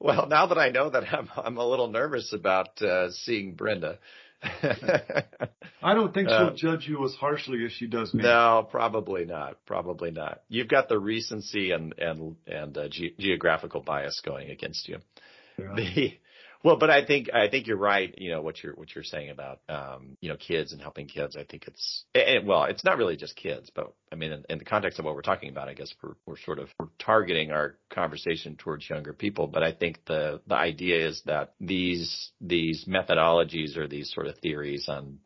well, 0.00 0.26
now 0.28 0.46
that 0.46 0.58
I 0.58 0.70
know 0.70 0.90
that, 0.90 1.12
I'm 1.12 1.28
I'm 1.36 1.56
a 1.58 1.66
little 1.66 1.88
nervous 1.88 2.32
about 2.32 2.80
uh, 2.80 3.10
seeing 3.10 3.54
Brenda. 3.54 3.98
I 5.82 5.94
don't 5.94 6.12
think 6.12 6.28
she'll 6.28 6.48
uh, 6.48 6.54
judge 6.54 6.88
you 6.88 7.04
as 7.04 7.14
harshly 7.14 7.64
as 7.64 7.72
she 7.72 7.86
does 7.86 8.12
me. 8.14 8.22
No, 8.22 8.66
probably 8.70 9.24
not. 9.24 9.64
Probably 9.66 10.10
not. 10.10 10.42
You've 10.48 10.68
got 10.68 10.88
the 10.88 10.98
recency 10.98 11.70
and 11.72 11.94
and 11.98 12.36
and 12.46 12.76
uh, 12.76 12.88
ge- 12.88 13.16
geographical 13.18 13.82
bias 13.82 14.20
going 14.24 14.50
against 14.50 14.88
you. 14.88 14.98
Yeah. 15.58 15.74
The 15.76 16.12
Well, 16.64 16.76
but 16.76 16.88
I 16.88 17.04
think 17.04 17.28
I 17.32 17.48
think 17.48 17.66
you're 17.66 17.76
right. 17.76 18.14
You 18.16 18.30
know 18.30 18.40
what 18.40 18.62
you're 18.62 18.72
what 18.72 18.94
you're 18.94 19.04
saying 19.04 19.28
about 19.28 19.60
um, 19.68 20.16
you 20.22 20.30
know 20.30 20.36
kids 20.36 20.72
and 20.72 20.80
helping 20.80 21.06
kids. 21.06 21.36
I 21.36 21.44
think 21.44 21.66
it's 21.66 22.06
it, 22.14 22.42
well, 22.42 22.64
it's 22.64 22.84
not 22.84 22.96
really 22.96 23.16
just 23.16 23.36
kids, 23.36 23.70
but 23.72 23.92
I 24.10 24.16
mean, 24.16 24.32
in, 24.32 24.44
in, 24.48 24.58
the 24.58 24.64
context 24.64 24.98
of 24.98 25.04
what 25.04 25.14
we're 25.14 25.20
talking 25.20 25.50
about, 25.50 25.68
I 25.68 25.74
guess 25.74 25.94
we're 26.02 26.14
we're 26.24 26.38
sort 26.38 26.58
of 26.58 26.70
we're 26.80 26.86
targeting 26.98 27.50
our 27.52 27.76
conversation 27.90 28.56
towards 28.56 28.88
younger 28.88 29.12
people. 29.12 29.46
But 29.46 29.62
I 29.62 29.72
think 29.72 30.06
the 30.06 30.40
the 30.46 30.54
idea 30.54 31.06
is 31.06 31.20
that 31.26 31.52
these 31.60 32.30
these 32.40 32.86
methodologies 32.86 33.76
or 33.76 33.86
these 33.86 34.10
sort 34.10 34.26
of 34.26 34.38
theories 34.38 34.88
on 34.88 35.18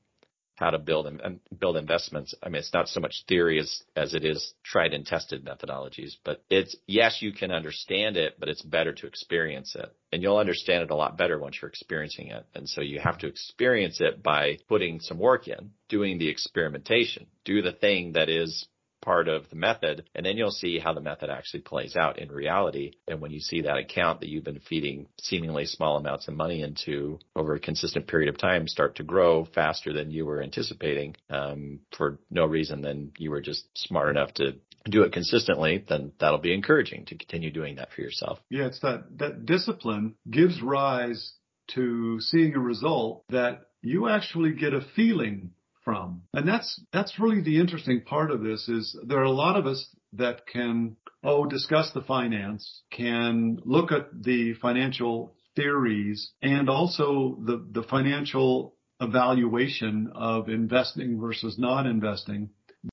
how 0.58 0.70
to 0.70 0.78
build 0.78 1.06
and 1.06 1.40
build 1.58 1.76
investments. 1.76 2.34
I 2.42 2.48
mean, 2.48 2.58
it's 2.60 2.74
not 2.74 2.88
so 2.88 3.00
much 3.00 3.24
theory 3.28 3.58
as 3.58 3.82
as 3.96 4.14
it 4.14 4.24
is 4.24 4.54
tried 4.64 4.92
and 4.92 5.06
tested 5.06 5.44
methodologies. 5.44 6.16
But 6.24 6.42
it's 6.50 6.76
yes, 6.86 7.22
you 7.22 7.32
can 7.32 7.50
understand 7.50 8.16
it, 8.16 8.34
but 8.38 8.48
it's 8.48 8.62
better 8.62 8.92
to 8.92 9.06
experience 9.06 9.74
it, 9.76 9.92
and 10.12 10.22
you'll 10.22 10.38
understand 10.38 10.82
it 10.82 10.90
a 10.90 10.96
lot 10.96 11.16
better 11.16 11.38
once 11.38 11.58
you're 11.60 11.68
experiencing 11.68 12.28
it. 12.28 12.44
And 12.54 12.68
so 12.68 12.80
you 12.80 13.00
have 13.00 13.18
to 13.18 13.26
experience 13.26 14.00
it 14.00 14.22
by 14.22 14.58
putting 14.68 15.00
some 15.00 15.18
work 15.18 15.48
in, 15.48 15.70
doing 15.88 16.18
the 16.18 16.28
experimentation, 16.28 17.26
do 17.44 17.62
the 17.62 17.72
thing 17.72 18.12
that 18.12 18.28
is 18.28 18.66
part 19.08 19.26
of 19.26 19.48
the 19.48 19.56
method, 19.56 20.04
and 20.14 20.26
then 20.26 20.36
you'll 20.36 20.50
see 20.50 20.78
how 20.78 20.92
the 20.92 21.00
method 21.00 21.30
actually 21.30 21.60
plays 21.60 21.96
out 21.96 22.18
in 22.18 22.30
reality. 22.30 22.92
And 23.08 23.22
when 23.22 23.30
you 23.30 23.40
see 23.40 23.62
that 23.62 23.78
account 23.78 24.20
that 24.20 24.28
you've 24.28 24.44
been 24.44 24.60
feeding 24.60 25.06
seemingly 25.18 25.64
small 25.64 25.96
amounts 25.96 26.28
of 26.28 26.34
money 26.34 26.60
into 26.60 27.18
over 27.34 27.54
a 27.54 27.58
consistent 27.58 28.06
period 28.06 28.28
of 28.28 28.36
time 28.36 28.68
start 28.68 28.96
to 28.96 29.02
grow 29.04 29.46
faster 29.46 29.94
than 29.94 30.10
you 30.10 30.26
were 30.26 30.42
anticipating 30.42 31.16
um, 31.30 31.80
for 31.96 32.18
no 32.30 32.44
reason 32.44 32.82
than 32.82 33.12
you 33.16 33.30
were 33.30 33.40
just 33.40 33.64
smart 33.74 34.10
enough 34.10 34.34
to 34.34 34.56
do 34.84 35.04
it 35.04 35.12
consistently, 35.14 35.82
then 35.88 36.12
that'll 36.20 36.36
be 36.36 36.52
encouraging 36.52 37.06
to 37.06 37.16
continue 37.16 37.50
doing 37.50 37.76
that 37.76 37.90
for 37.94 38.02
yourself. 38.02 38.38
Yeah, 38.50 38.66
it's 38.66 38.80
that 38.80 39.04
that 39.16 39.46
discipline 39.46 40.16
gives 40.30 40.60
rise 40.60 41.32
to 41.68 42.20
seeing 42.20 42.54
a 42.54 42.60
result 42.60 43.24
that 43.30 43.68
you 43.80 44.06
actually 44.06 44.52
get 44.52 44.74
a 44.74 44.82
feeling 44.94 45.52
from. 45.88 46.20
And 46.34 46.46
that's, 46.46 46.78
that's 46.92 47.18
really 47.18 47.40
the 47.40 47.58
interesting 47.58 48.02
part 48.02 48.30
of 48.30 48.42
this 48.42 48.68
is 48.68 48.94
there 49.06 49.20
are 49.20 49.22
a 49.22 49.30
lot 49.30 49.56
of 49.56 49.66
us 49.66 49.88
that 50.12 50.46
can, 50.46 50.96
oh, 51.24 51.46
discuss 51.46 51.90
the 51.94 52.02
finance, 52.02 52.82
can 52.92 53.58
look 53.64 53.90
at 53.90 54.08
the 54.12 54.52
financial 54.60 55.34
theories 55.56 56.30
and 56.42 56.68
also 56.68 57.38
the, 57.42 57.66
the 57.72 57.84
financial 57.84 58.74
evaluation 59.00 60.12
of 60.14 60.50
investing 60.50 61.18
versus 61.18 61.58
not 61.58 61.86
investing. 61.86 62.50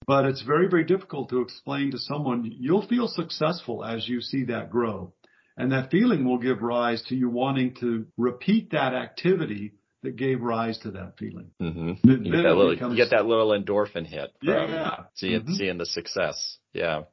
But 0.07 0.23
it's 0.23 0.43
very, 0.43 0.69
very 0.69 0.85
difficult 0.85 1.27
to 1.31 1.41
explain 1.41 1.91
to 1.91 1.97
someone, 1.97 2.49
you'll 2.49 2.87
feel 2.87 3.09
successful 3.09 3.83
as 3.83 4.07
you 4.07 4.21
see 4.21 4.45
that 4.45 4.69
grow. 4.69 5.13
And 5.57 5.73
that 5.73 5.91
feeling 5.91 6.23
will 6.23 6.39
give 6.39 6.61
rise 6.61 7.03
to 7.09 7.15
you 7.15 7.29
wanting 7.29 7.75
to 7.81 8.05
repeat 8.17 8.71
that 8.71 8.93
activity 8.93 9.73
that 10.05 10.15
gave 10.15 10.41
rise 10.41 10.77
to 10.79 10.91
that 10.91 11.17
feeling. 11.17 11.51
Mm-hmm. 11.61 12.09
You, 12.09 12.17
get 12.17 12.43
that, 12.43 12.55
little, 12.55 12.73
becomes, 12.73 12.97
you 12.97 13.03
get 13.03 13.11
that 13.11 13.25
little 13.25 13.49
endorphin 13.49 14.05
hit. 14.05 14.31
yeah. 14.41 15.03
Seeing, 15.15 15.41
mm-hmm. 15.41 15.53
seeing 15.53 15.77
the 15.77 15.85
success. 15.85 16.57
Yeah. 16.73 17.03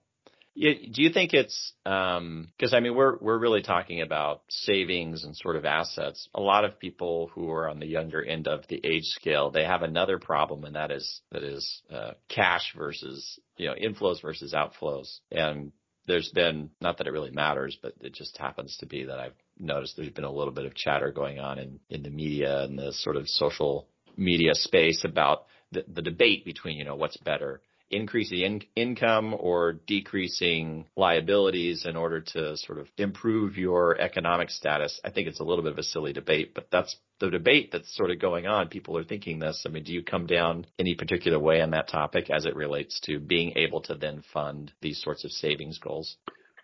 Do 0.55 1.03
you 1.03 1.11
think 1.11 1.33
it's 1.33 1.73
because 1.83 2.19
um, 2.19 2.49
I 2.73 2.81
mean 2.81 2.95
we're 2.95 3.17
we're 3.19 3.39
really 3.39 3.63
talking 3.63 4.03
about 4.03 4.43
savings 4.51 5.25
and 5.25 5.35
sort 5.35 5.57
of 5.57 5.65
assets. 5.65 6.29
A 6.35 6.43
lot 6.43 6.67
of 6.67 6.79
people 6.79 7.31
who 7.35 7.51
are 7.51 7.71
on 7.71 7.81
the 7.81 7.87
younger 7.87 8.23
end 8.23 8.47
of 8.49 8.67
the 8.69 8.79
age 8.85 9.05
scale, 9.05 9.51
they 9.51 9.65
have 9.65 9.81
another 9.81 10.19
problem, 10.19 10.65
and 10.65 10.75
that 10.77 10.91
is 10.91 11.23
that 11.31 11.43
is 11.43 11.81
uh, 11.91 12.13
cash 12.29 12.75
versus 12.77 13.39
you 13.57 13.67
know 13.67 13.75
inflows 13.75 14.21
versus 14.21 14.53
outflows. 14.53 15.21
And 15.31 15.73
there's 16.07 16.31
been 16.31 16.71
not 16.81 16.99
that 16.99 17.07
it 17.07 17.13
really 17.13 17.31
matters, 17.31 17.79
but 17.81 17.95
it 18.01 18.15
just 18.15 18.37
happens 18.39 18.77
to 18.81 18.87
be 18.87 19.05
that 19.05 19.19
I've 19.19 19.35
noticed 19.59 19.97
there's 19.97 20.11
been 20.11 20.25
a 20.25 20.33
little 20.33 20.53
bit 20.53 20.65
of 20.65 20.75
chatter 20.75 21.13
going 21.13 21.39
on 21.39 21.59
in, 21.59 21.81
in 21.91 22.03
the 22.03 22.11
media 22.11 22.63
and 22.63 22.79
the 22.79 22.93
sort 22.93 23.17
of 23.17 23.29
social 23.29 23.89
media 24.17 24.55
space 24.55 25.05
about 25.05 25.47
the, 25.71 25.85
the 25.93 26.03
debate 26.03 26.45
between, 26.45 26.77
you 26.77 26.85
know, 26.85 26.97
what's 26.97 27.17
better, 27.19 27.63
increasing 27.93 28.41
in- 28.41 28.63
income 28.75 29.35
or 29.39 29.75
decreasing 29.87 30.87
liabilities 30.97 31.85
in 31.87 31.97
order 31.97 32.21
to 32.21 32.57
sort 32.57 32.79
of 32.79 32.89
improve 32.97 33.57
your 33.57 34.01
economic 34.01 34.51
status. 34.51 34.99
I 35.05 35.11
think 35.11 35.29
it's 35.29 35.41
a 35.41 35.45
little 35.45 35.63
bit 35.63 35.73
of 35.73 35.79
a 35.79 35.83
silly 35.83 36.13
debate, 36.13 36.55
but 36.55 36.69
that's 36.73 36.97
the 37.21 37.31
debate 37.31 37.71
that's 37.71 37.95
sort 37.95 38.11
of 38.11 38.19
going 38.19 38.47
on. 38.47 38.69
People 38.69 38.99
are 38.99 39.05
thinking 39.05 39.39
this. 39.39 39.65
I 39.67 39.69
mean, 39.69 39.85
do 39.85 39.93
you 39.93 40.03
come 40.03 40.27
down 40.27 40.67
any 40.79 40.95
particular 40.95 41.39
way 41.39 41.61
on 41.61 41.71
that 41.71 41.89
topic 41.89 42.31
as 42.31 42.47
it 42.47 42.57
relates 42.57 42.99
to 43.01 43.21
being 43.21 43.53
able 43.57 43.83
to 43.83 43.95
then 43.95 44.23
fund 44.33 44.73
these 44.81 45.01
sorts 45.01 45.25
of 45.25 45.31
savings 45.31 45.79
goals? 45.79 46.17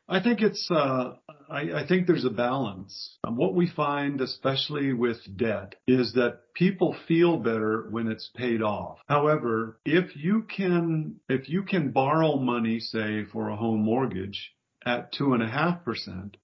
I 0.08 0.22
think 0.22 0.40
it's, 0.40 0.68
uh, 0.70 1.14
I, 1.50 1.84
think 1.86 2.06
there's 2.06 2.24
a 2.24 2.30
balance. 2.30 3.18
What 3.28 3.54
we 3.54 3.68
find, 3.68 4.20
especially 4.22 4.94
with 4.94 5.18
debt, 5.36 5.74
is 5.86 6.14
that 6.14 6.40
people 6.54 6.96
feel 7.06 7.36
better 7.36 7.88
when 7.90 8.08
it's 8.08 8.30
paid 8.34 8.62
off. 8.62 8.98
However, 9.06 9.78
if 9.84 10.16
you 10.16 10.42
can, 10.44 11.16
if 11.28 11.48
you 11.48 11.62
can 11.62 11.90
borrow 11.90 12.36
money, 12.36 12.80
say, 12.80 13.24
for 13.30 13.50
a 13.50 13.56
home 13.56 13.82
mortgage, 13.82 14.52
at 14.86 15.12
two 15.12 15.34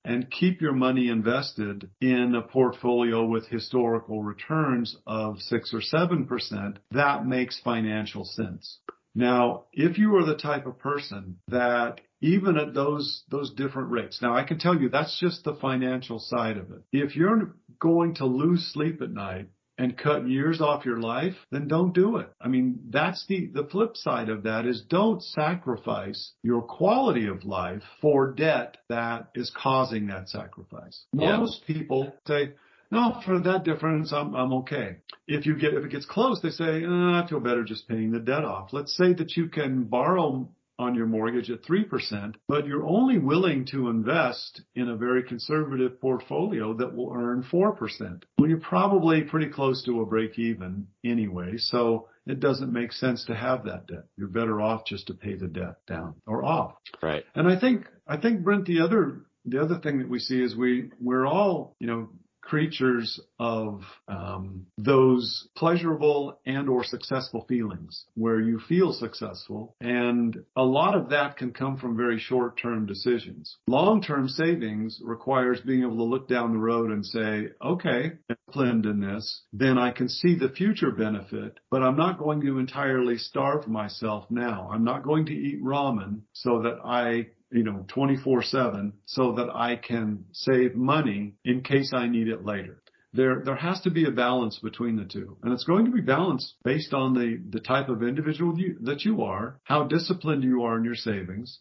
and 0.05 0.31
keep 0.31 0.61
your 0.61 0.73
money 0.73 1.09
invested 1.09 1.89
in 2.01 2.35
a 2.35 2.43
portfolio 2.43 3.25
with 3.25 3.47
historical 3.47 4.23
returns 4.23 4.97
of 5.07 5.39
six 5.39 5.73
or 5.73 5.81
seven 5.81 6.27
percent, 6.27 6.79
that 6.91 7.25
makes 7.25 7.61
financial 7.61 8.25
sense. 8.25 8.81
Now, 9.15 9.65
if 9.73 9.99
you 9.99 10.17
are 10.17 10.25
the 10.25 10.37
type 10.37 10.67
of 10.67 10.79
person 10.79 11.39
that 11.49 12.01
even 12.25 12.57
at 12.57 12.73
those 12.73 13.23
those 13.29 13.53
different 13.53 13.91
rates. 13.91 14.21
Now 14.23 14.35
I 14.35 14.45
can 14.45 14.59
tell 14.59 14.81
you 14.81 14.89
that's 14.89 15.21
just 15.21 15.45
the 15.45 15.55
financial 15.55 16.19
side 16.19 16.57
of 16.57 16.71
it. 16.71 16.83
If 16.91 17.17
you're 17.17 17.55
going 17.79 18.15
to 18.15 18.25
lose 18.25 18.73
sleep 18.73 19.03
at 19.03 19.11
night 19.11 19.49
and 19.77 19.99
cut 19.99 20.27
years 20.29 20.61
off 20.61 20.87
your 20.87 21.01
life, 21.01 21.35
then 21.51 21.69
don't 21.69 21.93
do 21.93 22.17
it. 22.17 22.31
I 22.41 22.49
mean, 22.49 22.79
that's 22.91 23.27
the, 23.27 23.51
the 23.53 23.65
flip 23.65 23.97
side 23.97 24.29
of 24.29 24.45
that 24.45 24.67
is 24.67 24.83
don't 24.89 25.23
sacrifice 25.23 26.33
your 26.43 26.63
quality 26.63 27.27
of 27.27 27.45
life 27.45 27.83
for 28.01 28.33
debt 28.33 28.77
that 28.89 29.31
is 29.35 29.51
causing 29.55 30.07
that 30.07 30.29
sacrifice. 30.29 31.05
Yeah. 31.13 31.39
Most 31.39 31.67
people 31.67 32.15
say, 32.27 32.53
no, 32.91 33.21
for 33.25 33.41
that 33.41 33.65
difference, 33.65 34.13
I'm, 34.13 34.35
I'm 34.35 34.53
okay. 34.55 34.97
If 35.27 35.47
you 35.47 35.57
get, 35.57 35.75
if 35.75 35.85
it 35.85 35.91
gets 35.91 36.07
close, 36.07 36.41
they 36.43 36.51
say, 36.51 36.85
oh, 36.87 37.15
I 37.15 37.27
feel 37.29 37.41
better 37.41 37.65
just 37.65 37.89
paying 37.89 38.13
the 38.13 38.21
debt 38.21 38.45
off. 38.45 38.73
Let's 38.73 38.97
say 38.97 39.13
that 39.15 39.37
you 39.37 39.49
can 39.49 39.85
borrow 39.85 40.49
on 40.79 40.95
your 40.95 41.07
mortgage 41.07 41.51
at 41.51 41.63
3%, 41.63 42.35
but 42.49 42.67
you're 42.67 42.87
only 42.87 43.19
willing 43.19 43.65
to 43.67 43.89
invest 43.89 44.63
in 44.75 44.89
a 44.89 44.97
very 44.97 45.23
conservative 45.23 46.01
portfolio 46.01 46.75
that 46.75 46.95
will 46.95 47.13
earn 47.15 47.45
4%. 47.45 48.23
Well, 48.39 48.49
you're 48.49 48.59
probably 48.59 49.23
pretty 49.23 49.49
close 49.51 49.85
to 49.85 50.01
a 50.01 50.07
break 50.07 50.39
even 50.39 50.89
anyway, 51.05 51.59
so 51.59 52.09
it 52.27 52.41
doesn't 52.41 52.73
make 52.73 52.93
sense 52.93 53.25
to 53.27 53.35
have 53.37 53.65
that 53.65 53.87
debt. 53.87 54.05
You're 54.17 54.29
better 54.29 54.61
off 54.61 54.85
just 54.85 55.07
to 55.09 55.15
pay 55.15 55.35
the 55.35 55.47
debt 55.47 55.77
down 55.87 56.15
or 56.27 56.45
off. 56.45 56.75
Right. 57.01 57.25
And 57.37 57.47
I 57.47 57.59
think, 57.59 57.87
I 58.09 58.17
think 58.17 58.43
Brent, 58.43 58.67
the 58.67 58.81
other 58.81 59.27
the 59.45 59.61
other 59.61 59.79
thing 59.79 59.99
that 59.99 60.09
we 60.09 60.19
see 60.19 60.43
is 60.43 60.57
we 60.57 60.91
we're 61.01 61.27
all 61.27 61.77
you 61.79 61.87
know 61.87 62.09
creatures 62.45 63.21
of 63.39 63.83
um, 64.07 64.67
those 64.79 65.49
pleasurable 65.57 66.39
and 66.47 66.69
or 66.69 66.85
successful 66.85 67.45
feelings 67.49 68.05
where 68.15 68.41
you 68.41 68.61
feel 68.69 68.93
successful. 68.93 69.75
And 69.81 70.37
a 70.57 70.63
lot 70.63 70.95
of 70.95 71.11
that 71.11 71.37
can 71.37 71.53
come 71.53 71.79
from 71.79 71.97
very 71.97 72.19
short-term 72.19 72.87
decisions. 72.87 73.57
Long-term 73.67 74.29
savings 74.29 75.01
requires 75.03 75.61
being 75.61 75.83
able 75.83 75.97
to 75.97 76.05
look 76.05 76.29
down 76.29 76.53
the 76.53 76.59
road 76.59 76.91
and 76.91 77.05
say 77.05 77.49
okay 77.63 78.05
I'm 78.05 78.19
disciplined 78.29 78.87
in 78.87 79.01
this. 79.01 79.43
Then 79.53 79.79
i 79.79 79.91
can 79.91 80.09
see 80.09 80.37
the 80.37 80.49
future 80.49 80.91
benefit 80.91 81.59
but 81.71 81.83
i'm 81.83 81.97
not 81.97 82.19
going 82.19 82.41
to 82.43 82.59
entirely 82.59 83.19
starve 83.19 83.67
myself 83.67 84.27
now. 84.31 84.71
I'm 84.73 84.85
not 84.85 85.03
going 85.03 85.27
to 85.27 85.33
eat 85.33 85.63
ramen 85.63 86.21
so 86.33 86.63
that 86.63 86.79
i 86.85 87.27
you 87.55 87.63
know, 87.63 87.85
24 87.89 88.43
seven 88.43 88.93
so 89.07 89.33
that 89.37 89.49
I 89.55 89.77
can 89.77 90.25
save 90.33 90.75
money 90.75 91.35
in 91.45 91.63
case 91.63 91.93
I 91.95 92.09
need 92.09 92.29
it 92.29 92.45
later. 92.45 92.83
There, 93.13 93.43
there 93.45 93.55
has 93.55 93.81
to 93.83 93.91
be 93.91 94.07
a 94.07 94.11
balance 94.11 94.59
between 94.59 94.97
the 94.97 95.05
two. 95.05 95.37
And 95.43 95.53
it's 95.53 95.63
going 95.63 95.85
to 95.85 95.93
be 95.93 96.01
balanced 96.01 96.55
based 96.65 96.93
on 96.93 97.15
the, 97.15 97.41
the 97.49 97.61
type 97.61 97.89
of 97.89 98.03
individual 98.03 98.59
you, 98.59 98.77
that 98.83 99.05
you 99.05 99.23
are, 99.23 99.61
how 99.63 99.85
disciplined 99.85 100.43
you 100.43 100.65
are 100.65 100.77
in 100.77 100.85
your 100.85 100.97
savings, 100.97 101.61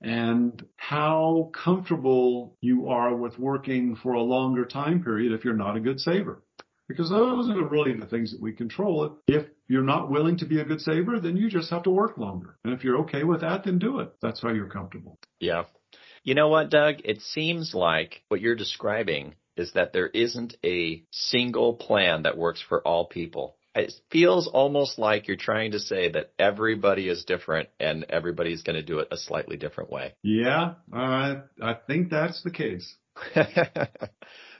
and 0.00 0.64
how 0.76 1.50
comfortable 1.52 2.56
you 2.60 2.88
are 2.88 3.16
with 3.16 3.36
working 3.36 3.96
for 3.96 4.12
a 4.12 4.22
longer 4.22 4.64
time 4.64 5.02
period 5.02 5.32
if 5.32 5.44
you're 5.44 5.54
not 5.54 5.76
a 5.76 5.80
good 5.80 5.98
saver 5.98 6.40
because 6.88 7.10
those 7.10 7.48
are 7.48 7.68
really 7.68 7.94
the 7.98 8.06
things 8.06 8.32
that 8.32 8.40
we 8.40 8.52
control. 8.52 9.18
If 9.26 9.46
you're 9.72 9.82
not 9.82 10.10
willing 10.10 10.36
to 10.36 10.44
be 10.44 10.60
a 10.60 10.64
good 10.66 10.82
saver, 10.82 11.18
then 11.18 11.34
you 11.34 11.48
just 11.48 11.70
have 11.70 11.84
to 11.84 11.90
work 11.90 12.18
longer. 12.18 12.58
And 12.62 12.74
if 12.74 12.84
you're 12.84 12.98
okay 13.04 13.24
with 13.24 13.40
that, 13.40 13.64
then 13.64 13.78
do 13.78 14.00
it. 14.00 14.12
That's 14.20 14.42
how 14.42 14.50
you're 14.50 14.68
comfortable. 14.68 15.18
Yeah. 15.40 15.64
You 16.22 16.34
know 16.34 16.48
what, 16.48 16.68
Doug? 16.68 16.96
It 17.04 17.22
seems 17.22 17.72
like 17.74 18.22
what 18.28 18.42
you're 18.42 18.54
describing 18.54 19.34
is 19.56 19.72
that 19.72 19.94
there 19.94 20.08
isn't 20.08 20.56
a 20.62 21.02
single 21.10 21.72
plan 21.72 22.24
that 22.24 22.36
works 22.36 22.62
for 22.68 22.86
all 22.86 23.06
people. 23.06 23.56
It 23.74 23.94
feels 24.10 24.46
almost 24.46 24.98
like 24.98 25.26
you're 25.26 25.38
trying 25.38 25.72
to 25.72 25.78
say 25.78 26.10
that 26.10 26.32
everybody 26.38 27.08
is 27.08 27.24
different 27.24 27.70
and 27.80 28.04
everybody's 28.10 28.62
going 28.62 28.76
to 28.76 28.82
do 28.82 28.98
it 28.98 29.08
a 29.10 29.16
slightly 29.16 29.56
different 29.56 29.90
way. 29.90 30.12
Yeah, 30.22 30.74
uh, 30.94 31.36
I 31.62 31.74
think 31.86 32.10
that's 32.10 32.42
the 32.42 32.50
case. 32.50 32.94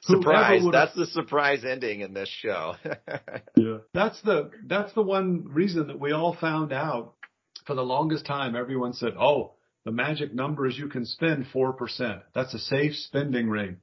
surprise. 0.03 0.63
That's 0.71 0.95
the 0.95 1.07
surprise 1.07 1.65
ending 1.65 2.01
in 2.01 2.15
this 2.15 2.29
show. 2.29 2.75
yeah. 3.57 3.79
That's 3.95 4.21
the, 4.23 4.51
that's 4.67 4.93
the 4.95 5.03
one 5.03 5.45
reason 5.49 5.89
that 5.89 5.99
we 5.99 6.13
all 6.13 6.37
found 6.39 6.73
out 6.73 7.15
for 7.67 7.75
the 7.75 7.83
longest 7.83 8.27
time. 8.27 8.57
Everyone 8.57 8.93
said, 8.93 9.15
Oh, 9.19 9.53
the 9.85 9.93
magic 9.93 10.35
number 10.35 10.67
is 10.67 10.79
you 10.79 10.89
can 10.89 11.05
spend 11.05 11.47
4%. 11.53 12.23
That's 12.35 12.55
a 12.55 12.59
safe 12.59 12.95
spending 12.95 13.49
rate. 13.49 13.77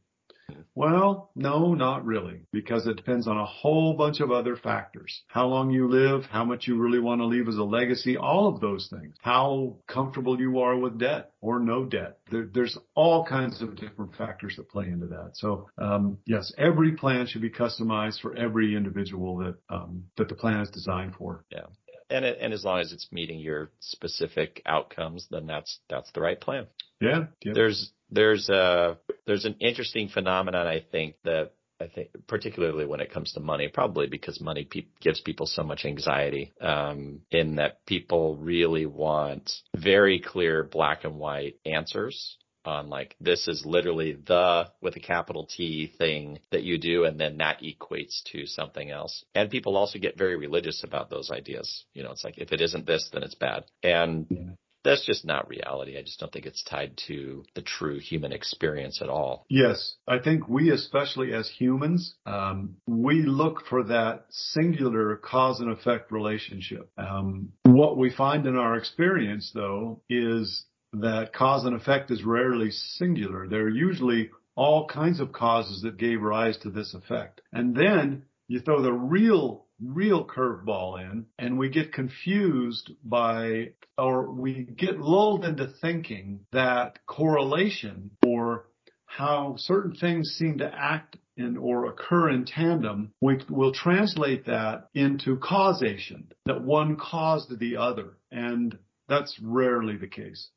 Well, 0.76 1.32
no, 1.36 1.74
not 1.74 2.06
really, 2.06 2.42
because 2.52 2.88
it 2.88 2.96
depends 2.96 3.28
on 3.28 3.38
a 3.38 3.46
whole 3.46 3.94
bunch 3.94 4.20
of 4.20 4.32
other 4.32 4.56
factors. 4.56 5.24
How 5.28 5.48
long 5.48 5.72
you 5.72 5.90
live, 5.90 6.26
how 6.26 6.46
much 6.46 6.68
you 6.68 6.78
really 6.78 7.00
want 7.00 7.22
to 7.22 7.26
leave 7.26 7.48
as 7.48 7.58
a 7.58 7.64
legacy, 7.64 8.18
all 8.18 8.48
of 8.48 8.62
those 8.62 8.88
things. 8.90 9.16
How 9.22 9.78
comfortable 9.88 10.40
you 10.40 10.60
are 10.60 10.78
with 10.78 11.00
debt 11.00 11.32
or 11.42 11.60
no 11.60 11.86
debt. 11.86 12.20
There, 12.32 12.50
there's 12.54 12.78
all 12.96 13.26
kinds 13.26 13.62
of 13.62 13.76
different 13.76 14.16
factors 14.16 14.56
that 14.58 14.70
play 14.70 14.88
into 14.88 15.08
that. 15.08 15.32
So, 15.34 15.68
um, 15.78 16.18
yes, 16.26 16.52
every 16.58 16.94
plan 16.94 17.28
should 17.28 17.42
be 17.42 17.50
customized 17.50 18.22
for 18.22 18.36
every 18.36 18.76
individual 18.76 19.38
that 19.38 19.56
um, 19.70 20.06
that 20.18 20.30
the 20.30 20.36
plan 20.36 20.62
is 20.62 20.70
designed 20.70 21.16
for. 21.16 21.44
Yeah 21.52 21.66
and 22.10 22.26
it, 22.26 22.38
and 22.42 22.54
as 22.54 22.64
long 22.64 22.80
as 22.80 22.92
it's 22.92 23.08
meeting 23.12 23.40
your 23.40 23.72
specific 23.80 24.62
outcomes, 24.66 25.28
then 25.30 25.46
that's 25.46 25.80
that's 25.90 26.12
the 26.14 26.22
right 26.22 26.40
plan. 26.40 26.68
Yeah. 27.00 27.26
yeah. 27.44 27.54
There's 27.54 27.92
there's 28.12 28.50
a 28.50 28.98
there's 29.26 29.46
an 29.46 29.56
interesting 29.60 30.10
phenomenon 30.10 30.68
I 30.68 30.84
think 30.92 31.16
that 31.24 31.52
I 31.82 31.88
think 31.88 32.10
particularly 32.28 32.86
when 32.86 33.00
it 33.00 33.12
comes 33.14 33.32
to 33.34 33.40
money, 33.40 33.70
probably 33.70 34.08
because 34.08 34.42
money 34.42 34.66
pe- 34.70 34.88
gives 35.00 35.22
people 35.22 35.46
so 35.46 35.64
much 35.64 35.86
anxiety, 35.86 36.52
um, 36.60 37.22
in 37.32 37.56
that 37.56 37.86
people 37.86 38.36
really 38.36 38.86
want 38.86 39.50
very 39.78 40.20
clear 40.20 40.64
black 40.64 41.06
and 41.06 41.16
white 41.16 41.56
answers 41.66 42.38
on 42.66 42.90
like 42.90 43.16
this 43.22 43.48
is 43.48 43.66
literally 43.66 44.14
the 44.28 44.70
with 44.82 44.96
a 44.98 45.00
capital 45.00 45.46
T 45.46 45.92
thing 45.98 46.40
that 46.52 46.64
you 46.64 46.78
do 46.78 47.06
and 47.06 47.18
then 47.18 47.38
that 47.38 47.62
equates 47.62 48.22
to 48.32 48.46
something 48.46 48.92
else. 48.92 49.24
And 49.34 49.50
people 49.50 49.78
also 49.78 50.00
get 50.00 50.18
very 50.18 50.36
religious 50.36 50.84
about 50.84 51.10
those 51.10 51.32
ideas. 51.32 51.86
You 51.94 52.04
know, 52.04 52.12
it's 52.12 52.26
like 52.26 52.38
if 52.38 52.52
it 52.52 52.60
isn't 52.60 52.86
this 52.86 53.10
then 53.14 53.24
it's 53.24 53.36
bad. 53.36 53.64
And 53.82 54.28
yeah. 54.30 54.52
That's 54.84 55.06
just 55.06 55.26
not 55.26 55.50
reality. 55.50 55.98
I 55.98 56.02
just 56.02 56.20
don't 56.20 56.32
think 56.32 56.46
it's 56.46 56.64
tied 56.64 56.98
to 57.08 57.44
the 57.56 57.62
true 57.62 58.00
human 58.00 58.32
experience 58.32 59.02
at 59.02 59.10
all. 59.10 59.46
Yes. 59.50 59.96
I 60.08 60.20
think 60.20 60.48
we, 60.48 60.72
especially 60.72 61.34
as 61.34 61.50
humans, 61.50 62.16
um, 62.26 62.76
we 62.88 63.24
look 63.24 63.66
for 63.68 63.84
that 63.86 64.26
singular 64.30 65.18
cause 65.18 65.60
and 65.60 65.72
effect 65.72 66.12
relationship. 66.12 66.90
Um, 66.98 67.50
what 67.64 67.98
we 67.98 68.10
find 68.10 68.46
in 68.46 68.56
our 68.56 68.78
experience, 68.78 69.52
though, 69.54 70.02
is 70.10 70.66
that 70.94 71.34
cause 71.34 71.66
and 71.66 71.76
effect 71.76 72.12
is 72.12 72.24
rarely 72.24 72.72
singular. 72.72 73.48
There 73.48 73.64
are 73.64 73.70
usually 73.70 74.32
all 74.56 74.88
kinds 74.88 75.20
of 75.20 75.32
causes 75.32 75.84
that 75.84 75.98
gave 75.98 76.22
rise 76.22 76.58
to 76.58 76.70
this 76.70 76.94
effect. 76.94 77.42
And 77.54 77.76
then 77.76 78.24
you 78.48 78.60
throw 78.60 78.82
the 78.82 78.92
real, 78.92 79.66
real 79.84 80.26
curveball 80.26 81.00
in 81.00 81.26
and 81.38 81.58
we 81.58 81.70
get 81.70 81.94
confused 81.94 82.92
by, 83.04 83.72
or 83.98 84.32
we 84.32 84.64
get 84.64 85.00
lulled 85.00 85.46
into 85.46 85.68
thinking 85.82 86.42
that 86.52 87.00
correlation 87.06 88.12
or 88.26 88.66
how 89.06 89.56
certain 89.58 89.96
things 89.96 90.36
seem 90.38 90.60
to 90.60 90.72
act 90.74 91.18
in 91.36 91.58
or 91.58 91.86
occur 91.86 92.30
in 92.30 92.46
tandem, 92.46 93.12
we 93.22 93.40
will 93.50 93.74
translate 93.74 94.46
that 94.46 94.90
into 94.94 95.38
causation, 95.38 96.32
that 96.46 96.62
one 96.62 96.98
caused 96.98 97.58
the 97.60 97.78
other. 97.78 98.18
And 98.32 98.78
that's 99.08 99.40
rarely 99.42 99.98
the 99.98 100.08
case 100.08 100.50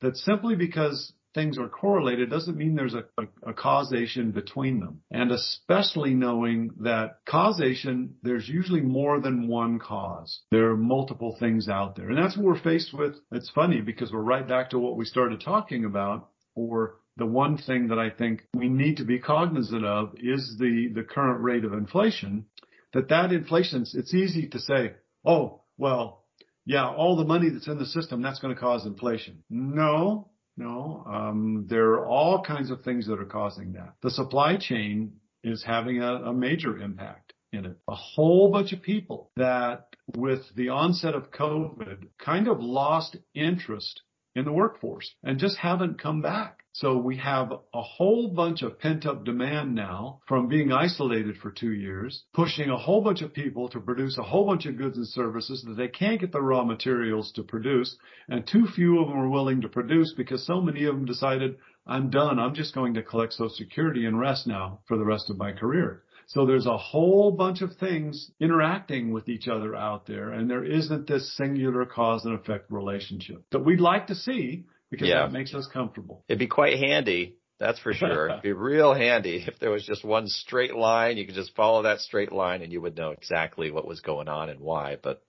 that 0.00 0.16
simply 0.16 0.56
because 0.56 1.12
things 1.34 1.58
are 1.58 1.68
correlated 1.68 2.30
doesn't 2.30 2.56
mean 2.56 2.74
there's 2.74 2.94
a, 2.94 3.04
a, 3.18 3.50
a, 3.50 3.52
causation 3.52 4.32
between 4.32 4.80
them. 4.80 5.02
And 5.10 5.30
especially 5.30 6.14
knowing 6.14 6.70
that 6.80 7.18
causation, 7.26 8.16
there's 8.22 8.48
usually 8.48 8.80
more 8.80 9.20
than 9.20 9.48
one 9.48 9.78
cause. 9.78 10.40
There 10.50 10.70
are 10.70 10.76
multiple 10.76 11.36
things 11.38 11.68
out 11.68 11.96
there. 11.96 12.08
And 12.08 12.18
that's 12.18 12.36
what 12.36 12.46
we're 12.46 12.60
faced 12.60 12.92
with. 12.92 13.14
It's 13.32 13.50
funny 13.50 13.80
because 13.80 14.12
we're 14.12 14.20
right 14.20 14.46
back 14.46 14.70
to 14.70 14.78
what 14.78 14.96
we 14.96 15.04
started 15.04 15.40
talking 15.40 15.84
about 15.84 16.30
or 16.54 16.96
the 17.16 17.26
one 17.26 17.58
thing 17.58 17.88
that 17.88 17.98
I 17.98 18.10
think 18.10 18.42
we 18.54 18.68
need 18.68 18.96
to 18.96 19.04
be 19.04 19.18
cognizant 19.18 19.84
of 19.84 20.14
is 20.18 20.56
the, 20.58 20.90
the 20.94 21.02
current 21.02 21.42
rate 21.42 21.64
of 21.64 21.72
inflation. 21.72 22.46
That 22.92 23.08
that 23.08 23.32
inflation, 23.32 23.84
it's 23.94 24.14
easy 24.14 24.48
to 24.48 24.58
say, 24.58 24.94
oh, 25.24 25.62
well, 25.76 26.24
yeah, 26.66 26.88
all 26.88 27.16
the 27.16 27.24
money 27.24 27.48
that's 27.50 27.68
in 27.68 27.78
the 27.78 27.86
system, 27.86 28.22
that's 28.22 28.40
going 28.40 28.54
to 28.54 28.60
cause 28.60 28.86
inflation. 28.86 29.42
No, 29.48 30.30
no. 30.60 31.04
Um, 31.06 31.66
there 31.68 31.90
are 31.94 32.06
all 32.06 32.42
kinds 32.42 32.70
of 32.70 32.82
things 32.82 33.06
that 33.08 33.18
are 33.18 33.24
causing 33.24 33.72
that. 33.72 33.94
The 34.02 34.10
supply 34.10 34.56
chain 34.58 35.14
is 35.42 35.64
having 35.64 36.02
a, 36.02 36.14
a 36.14 36.32
major 36.32 36.78
impact 36.78 37.32
in 37.52 37.64
it. 37.64 37.76
A 37.88 37.94
whole 37.94 38.50
bunch 38.52 38.72
of 38.72 38.82
people 38.82 39.30
that 39.36 39.88
with 40.16 40.42
the 40.54 40.68
onset 40.68 41.14
of 41.14 41.30
COVID 41.30 42.08
kind 42.18 42.46
of 42.46 42.60
lost 42.60 43.16
interest 43.34 44.02
in 44.34 44.44
the 44.44 44.52
workforce 44.52 45.12
and 45.24 45.38
just 45.38 45.56
haven't 45.56 46.00
come 46.00 46.22
back. 46.22 46.59
So 46.72 46.96
we 46.96 47.16
have 47.16 47.52
a 47.74 47.82
whole 47.82 48.28
bunch 48.28 48.62
of 48.62 48.78
pent 48.78 49.04
up 49.04 49.24
demand 49.24 49.74
now 49.74 50.20
from 50.28 50.46
being 50.46 50.72
isolated 50.72 51.36
for 51.38 51.50
two 51.50 51.72
years, 51.72 52.24
pushing 52.32 52.70
a 52.70 52.78
whole 52.78 53.02
bunch 53.02 53.22
of 53.22 53.34
people 53.34 53.68
to 53.70 53.80
produce 53.80 54.16
a 54.18 54.22
whole 54.22 54.46
bunch 54.46 54.66
of 54.66 54.78
goods 54.78 54.96
and 54.96 55.06
services 55.06 55.64
that 55.64 55.74
they 55.74 55.88
can't 55.88 56.20
get 56.20 56.30
the 56.30 56.40
raw 56.40 56.64
materials 56.64 57.32
to 57.32 57.42
produce. 57.42 57.96
And 58.28 58.46
too 58.46 58.68
few 58.68 59.00
of 59.00 59.08
them 59.08 59.18
are 59.18 59.28
willing 59.28 59.60
to 59.62 59.68
produce 59.68 60.14
because 60.16 60.46
so 60.46 60.60
many 60.60 60.84
of 60.84 60.94
them 60.94 61.06
decided, 61.06 61.56
I'm 61.86 62.08
done. 62.08 62.38
I'm 62.38 62.54
just 62.54 62.74
going 62.74 62.94
to 62.94 63.02
collect 63.02 63.32
social 63.32 63.48
security 63.56 64.06
and 64.06 64.20
rest 64.20 64.46
now 64.46 64.80
for 64.86 64.96
the 64.96 65.04
rest 65.04 65.28
of 65.28 65.38
my 65.38 65.52
career. 65.52 66.04
So 66.28 66.46
there's 66.46 66.66
a 66.66 66.78
whole 66.78 67.32
bunch 67.32 67.60
of 67.60 67.76
things 67.78 68.30
interacting 68.38 69.12
with 69.12 69.28
each 69.28 69.48
other 69.48 69.74
out 69.74 70.06
there, 70.06 70.30
and 70.30 70.48
there 70.48 70.62
isn't 70.62 71.08
this 71.08 71.36
singular 71.36 71.84
cause 71.84 72.24
and 72.24 72.38
effect 72.38 72.70
relationship 72.70 73.42
that 73.50 73.64
we'd 73.64 73.80
like 73.80 74.06
to 74.06 74.14
see 74.14 74.66
because 74.90 75.08
yeah. 75.08 75.22
that 75.22 75.32
makes 75.32 75.54
us 75.54 75.68
comfortable. 75.72 76.24
It'd 76.28 76.38
be 76.38 76.46
quite 76.46 76.78
handy. 76.78 77.36
That's 77.58 77.78
for 77.78 77.92
sure. 77.92 78.30
It'd 78.30 78.42
be 78.42 78.52
real 78.52 78.94
handy 78.94 79.44
if 79.46 79.58
there 79.58 79.70
was 79.70 79.84
just 79.84 80.02
one 80.02 80.26
straight 80.26 80.74
line. 80.74 81.18
You 81.18 81.26
could 81.26 81.34
just 81.34 81.54
follow 81.54 81.82
that 81.82 82.00
straight 82.00 82.32
line 82.32 82.62
and 82.62 82.72
you 82.72 82.80
would 82.80 82.96
know 82.96 83.10
exactly 83.10 83.70
what 83.70 83.86
was 83.86 84.00
going 84.00 84.28
on 84.28 84.48
and 84.48 84.60
why. 84.60 84.96
But 85.00 85.22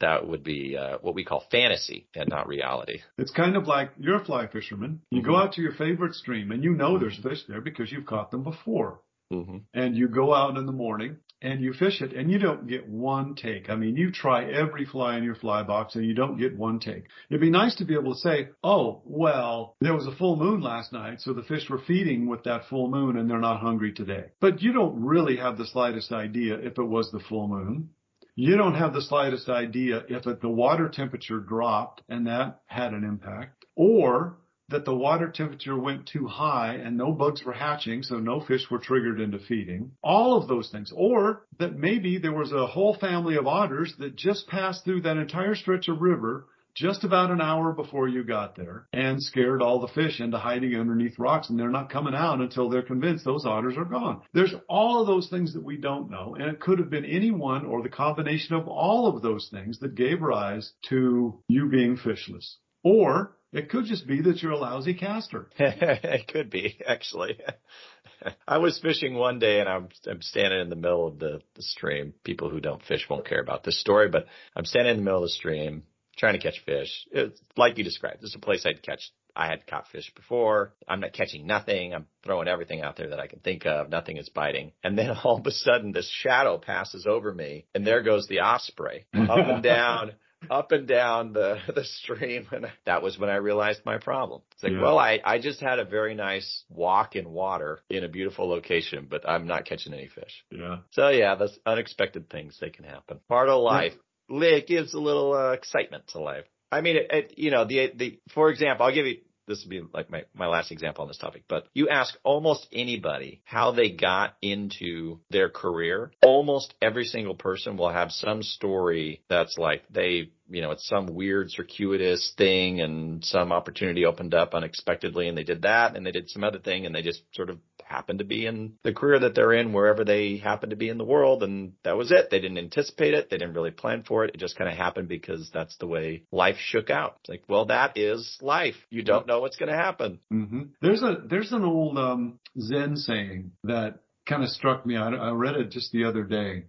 that 0.00 0.26
would 0.26 0.42
be 0.42 0.76
uh, 0.76 0.98
what 1.00 1.14
we 1.14 1.24
call 1.24 1.44
fantasy 1.50 2.08
and 2.14 2.28
not 2.28 2.46
reality. 2.46 3.00
It's 3.18 3.32
kind 3.32 3.56
of 3.56 3.66
like 3.66 3.90
you're 3.98 4.20
a 4.20 4.24
fly 4.24 4.46
fisherman. 4.46 5.02
You 5.10 5.20
mm-hmm. 5.20 5.30
go 5.30 5.36
out 5.36 5.54
to 5.54 5.60
your 5.60 5.72
favorite 5.72 6.14
stream 6.14 6.50
and 6.50 6.64
you 6.64 6.72
know 6.72 6.98
there's 6.98 7.18
fish 7.18 7.42
there 7.48 7.60
because 7.60 7.90
you've 7.90 8.06
caught 8.06 8.30
them 8.30 8.44
before. 8.44 9.00
Mm-hmm. 9.32 9.58
And 9.74 9.96
you 9.96 10.06
go 10.06 10.32
out 10.32 10.56
in 10.56 10.66
the 10.66 10.72
morning 10.72 11.16
and 11.42 11.60
you 11.60 11.72
fish 11.72 12.00
it 12.00 12.12
and 12.12 12.30
you 12.30 12.38
don't 12.38 12.66
get 12.66 12.88
one 12.88 13.34
take. 13.34 13.68
I 13.68 13.76
mean, 13.76 13.96
you 13.96 14.10
try 14.10 14.50
every 14.50 14.84
fly 14.84 15.16
in 15.16 15.24
your 15.24 15.34
fly 15.34 15.62
box 15.62 15.94
and 15.94 16.04
you 16.04 16.14
don't 16.14 16.38
get 16.38 16.56
one 16.56 16.78
take. 16.78 17.04
It'd 17.28 17.40
be 17.40 17.50
nice 17.50 17.74
to 17.76 17.84
be 17.84 17.94
able 17.94 18.14
to 18.14 18.20
say, 18.20 18.48
oh, 18.64 19.02
well, 19.04 19.76
there 19.80 19.94
was 19.94 20.06
a 20.06 20.16
full 20.16 20.36
moon 20.36 20.60
last 20.60 20.92
night, 20.92 21.20
so 21.20 21.32
the 21.32 21.42
fish 21.42 21.68
were 21.68 21.78
feeding 21.86 22.26
with 22.26 22.44
that 22.44 22.66
full 22.68 22.88
moon 22.88 23.16
and 23.16 23.28
they're 23.28 23.38
not 23.38 23.60
hungry 23.60 23.92
today. 23.92 24.26
But 24.40 24.62
you 24.62 24.72
don't 24.72 25.04
really 25.04 25.36
have 25.36 25.58
the 25.58 25.66
slightest 25.66 26.12
idea 26.12 26.54
if 26.54 26.78
it 26.78 26.84
was 26.84 27.10
the 27.10 27.20
full 27.20 27.48
moon. 27.48 27.90
You 28.34 28.56
don't 28.56 28.74
have 28.74 28.92
the 28.92 29.02
slightest 29.02 29.48
idea 29.48 30.02
if 30.08 30.26
it, 30.26 30.42
the 30.42 30.48
water 30.48 30.88
temperature 30.90 31.40
dropped 31.40 32.02
and 32.08 32.26
that 32.26 32.60
had 32.66 32.92
an 32.92 33.02
impact 33.02 33.64
or 33.74 34.38
that 34.68 34.84
the 34.84 34.94
water 34.94 35.28
temperature 35.28 35.78
went 35.78 36.06
too 36.06 36.26
high 36.26 36.74
and 36.74 36.96
no 36.96 37.12
bugs 37.12 37.44
were 37.44 37.52
hatching, 37.52 38.02
so 38.02 38.18
no 38.18 38.40
fish 38.40 38.70
were 38.70 38.78
triggered 38.78 39.20
into 39.20 39.38
feeding. 39.38 39.92
All 40.02 40.36
of 40.36 40.48
those 40.48 40.70
things. 40.70 40.92
Or 40.94 41.46
that 41.58 41.78
maybe 41.78 42.18
there 42.18 42.32
was 42.32 42.52
a 42.52 42.66
whole 42.66 42.94
family 42.94 43.36
of 43.36 43.46
otters 43.46 43.94
that 43.98 44.16
just 44.16 44.48
passed 44.48 44.84
through 44.84 45.02
that 45.02 45.16
entire 45.16 45.54
stretch 45.54 45.88
of 45.88 46.00
river 46.00 46.46
just 46.76 47.04
about 47.04 47.30
an 47.30 47.40
hour 47.40 47.72
before 47.72 48.06
you 48.06 48.22
got 48.22 48.54
there 48.54 48.86
and 48.92 49.22
scared 49.22 49.62
all 49.62 49.80
the 49.80 49.88
fish 49.88 50.20
into 50.20 50.36
hiding 50.36 50.76
underneath 50.76 51.18
rocks 51.18 51.48
and 51.48 51.58
they're 51.58 51.70
not 51.70 51.90
coming 51.90 52.14
out 52.14 52.40
until 52.40 52.68
they're 52.68 52.82
convinced 52.82 53.24
those 53.24 53.46
otters 53.46 53.76
are 53.78 53.86
gone. 53.86 54.20
There's 54.34 54.54
all 54.68 55.00
of 55.00 55.06
those 55.06 55.28
things 55.30 55.54
that 55.54 55.64
we 55.64 55.78
don't 55.78 56.10
know 56.10 56.36
and 56.38 56.48
it 56.48 56.60
could 56.60 56.78
have 56.78 56.90
been 56.90 57.06
any 57.06 57.30
one 57.30 57.64
or 57.64 57.82
the 57.82 57.88
combination 57.88 58.54
of 58.54 58.68
all 58.68 59.06
of 59.06 59.22
those 59.22 59.48
things 59.50 59.78
that 59.78 59.94
gave 59.94 60.20
rise 60.20 60.72
to 60.90 61.40
you 61.48 61.68
being 61.70 61.96
fishless. 61.96 62.56
Or 62.84 63.35
it 63.52 63.70
could 63.70 63.84
just 63.84 64.06
be 64.06 64.22
that 64.22 64.42
you're 64.42 64.52
a 64.52 64.58
lousy 64.58 64.94
caster. 64.94 65.48
it 65.58 66.28
could 66.28 66.50
be, 66.50 66.78
actually. 66.86 67.38
I 68.48 68.58
was 68.58 68.78
fishing 68.78 69.14
one 69.14 69.38
day 69.38 69.60
and 69.60 69.68
I'm, 69.68 69.88
I'm 70.06 70.22
standing 70.22 70.60
in 70.60 70.70
the 70.70 70.76
middle 70.76 71.06
of 71.06 71.18
the, 71.18 71.40
the 71.54 71.62
stream. 71.62 72.14
People 72.24 72.50
who 72.50 72.60
don't 72.60 72.82
fish 72.82 73.06
won't 73.08 73.28
care 73.28 73.40
about 73.40 73.64
this 73.64 73.80
story, 73.80 74.08
but 74.08 74.26
I'm 74.54 74.64
standing 74.64 74.92
in 74.92 74.96
the 74.98 75.04
middle 75.04 75.22
of 75.22 75.26
the 75.26 75.30
stream 75.30 75.84
trying 76.16 76.32
to 76.32 76.40
catch 76.40 76.62
fish. 76.64 77.06
It's 77.12 77.40
like 77.56 77.78
you 77.78 77.84
described. 77.84 78.22
This 78.22 78.30
is 78.30 78.36
a 78.36 78.40
place 78.40 78.64
I'd 78.64 78.82
catch. 78.82 79.10
I 79.34 79.48
had 79.48 79.66
caught 79.66 79.88
fish 79.88 80.10
before. 80.14 80.72
I'm 80.88 81.00
not 81.00 81.12
catching 81.12 81.46
nothing. 81.46 81.94
I'm 81.94 82.06
throwing 82.24 82.48
everything 82.48 82.80
out 82.80 82.96
there 82.96 83.10
that 83.10 83.20
I 83.20 83.26
can 83.26 83.40
think 83.40 83.66
of. 83.66 83.90
Nothing 83.90 84.16
is 84.16 84.30
biting. 84.30 84.72
And 84.82 84.96
then 84.96 85.10
all 85.24 85.38
of 85.38 85.46
a 85.46 85.50
sudden 85.50 85.92
this 85.92 86.10
shadow 86.10 86.58
passes 86.58 87.06
over 87.06 87.32
me 87.32 87.66
and 87.74 87.86
there 87.86 88.02
goes 88.02 88.26
the 88.26 88.40
osprey 88.40 89.04
up 89.14 89.46
and 89.46 89.62
down 89.62 90.12
up 90.50 90.72
and 90.72 90.86
down 90.86 91.32
the 91.32 91.58
the 91.74 91.84
stream, 91.84 92.46
and 92.52 92.66
that 92.84 93.02
was 93.02 93.18
when 93.18 93.30
I 93.30 93.36
realized 93.36 93.80
my 93.84 93.98
problem. 93.98 94.42
It's 94.52 94.62
like, 94.62 94.72
Yeah. 94.72 94.82
well, 94.82 94.98
I 94.98 95.20
I 95.24 95.38
just 95.38 95.60
had 95.60 95.78
a 95.78 95.84
very 95.84 96.14
nice 96.14 96.64
walk 96.68 97.16
in 97.16 97.30
water 97.30 97.80
in 97.90 98.04
a 98.04 98.08
beautiful 98.08 98.48
location, 98.48 99.06
but 99.10 99.28
I'm 99.28 99.46
not 99.46 99.64
catching 99.64 99.92
any 99.94 100.08
fish. 100.08 100.44
Yeah. 100.50 100.78
So 100.92 101.08
yeah, 101.08 101.34
that's 101.34 101.58
unexpected 101.66 102.30
things 102.30 102.58
they 102.60 102.70
can 102.70 102.84
happen. 102.84 103.20
Part 103.28 103.48
of 103.48 103.60
life. 103.62 103.94
It 104.28 104.66
gives 104.66 104.92
a 104.92 104.98
little 104.98 105.34
uh, 105.34 105.52
excitement 105.52 106.08
to 106.08 106.20
life. 106.20 106.46
I 106.72 106.80
mean, 106.80 106.96
it, 106.96 107.06
it, 107.10 107.34
you 107.38 107.50
know, 107.52 107.64
the 107.64 107.92
the 107.94 108.18
for 108.34 108.50
example, 108.50 108.86
I'll 108.86 108.94
give 108.94 109.06
you 109.06 109.18
this 109.46 109.62
will 109.64 109.70
be 109.70 109.82
like 109.92 110.10
my 110.10 110.24
my 110.34 110.46
last 110.46 110.70
example 110.70 111.02
on 111.02 111.08
this 111.08 111.18
topic. 111.18 111.44
But 111.48 111.66
you 111.74 111.88
ask 111.88 112.16
almost 112.22 112.66
anybody 112.72 113.40
how 113.44 113.72
they 113.72 113.90
got 113.90 114.36
into 114.42 115.20
their 115.30 115.48
career, 115.48 116.12
almost 116.22 116.74
every 116.82 117.04
single 117.04 117.34
person 117.34 117.76
will 117.76 117.90
have 117.90 118.10
some 118.12 118.42
story 118.42 119.22
that's 119.28 119.56
like 119.58 119.84
they 119.90 120.30
you 120.48 120.62
know, 120.62 120.70
it's 120.70 120.86
some 120.86 121.06
weird 121.14 121.50
circuitous 121.50 122.32
thing 122.36 122.80
and 122.80 123.24
some 123.24 123.52
opportunity 123.52 124.04
opened 124.04 124.34
up 124.34 124.54
unexpectedly 124.54 125.28
and 125.28 125.36
they 125.36 125.42
did 125.42 125.62
that 125.62 125.96
and 125.96 126.06
they 126.06 126.12
did 126.12 126.30
some 126.30 126.44
other 126.44 126.58
thing 126.58 126.86
and 126.86 126.94
they 126.94 127.02
just 127.02 127.22
sort 127.34 127.50
of 127.50 127.58
happened 127.86 128.18
to 128.18 128.24
be 128.24 128.46
in 128.46 128.74
the 128.82 128.92
career 128.92 129.18
that 129.20 129.34
they're 129.34 129.52
in 129.52 129.72
wherever 129.72 130.04
they 130.04 130.36
happen 130.36 130.70
to 130.70 130.76
be 130.76 130.88
in 130.88 130.98
the 130.98 131.04
world 131.04 131.42
and 131.42 131.72
that 131.84 131.96
was 131.96 132.10
it. 132.10 132.30
They 132.30 132.40
didn't 132.40 132.58
anticipate 132.58 133.14
it. 133.14 133.30
They 133.30 133.38
didn't 133.38 133.54
really 133.54 133.70
plan 133.70 134.02
for 134.02 134.24
it. 134.24 134.34
It 134.34 134.38
just 134.38 134.56
kind 134.56 134.70
of 134.70 134.76
happened 134.76 135.08
because 135.08 135.50
that's 135.52 135.76
the 135.76 135.86
way 135.86 136.24
life 136.32 136.56
shook 136.58 136.90
out. 136.90 137.16
It's 137.20 137.28
like, 137.28 137.44
well, 137.48 137.66
that 137.66 137.96
is 137.96 138.38
life. 138.40 138.76
You 138.90 139.02
don't 139.02 139.26
know 139.26 139.40
what's 139.40 139.56
going 139.56 139.70
to 139.70 139.78
happen. 139.78 140.20
hmm 140.30 140.62
There's 140.80 141.02
a 141.02 141.16
there's 141.28 141.52
an 141.52 141.64
old 141.64 141.98
um, 141.98 142.38
Zen 142.60 142.96
saying 142.96 143.52
that 143.64 144.00
kind 144.26 144.42
of 144.42 144.50
struck 144.50 144.84
me. 144.84 144.96
I, 144.96 145.08
I 145.08 145.30
read 145.30 145.56
it 145.56 145.70
just 145.70 145.92
the 145.92 146.04
other 146.04 146.24
day. 146.24 146.64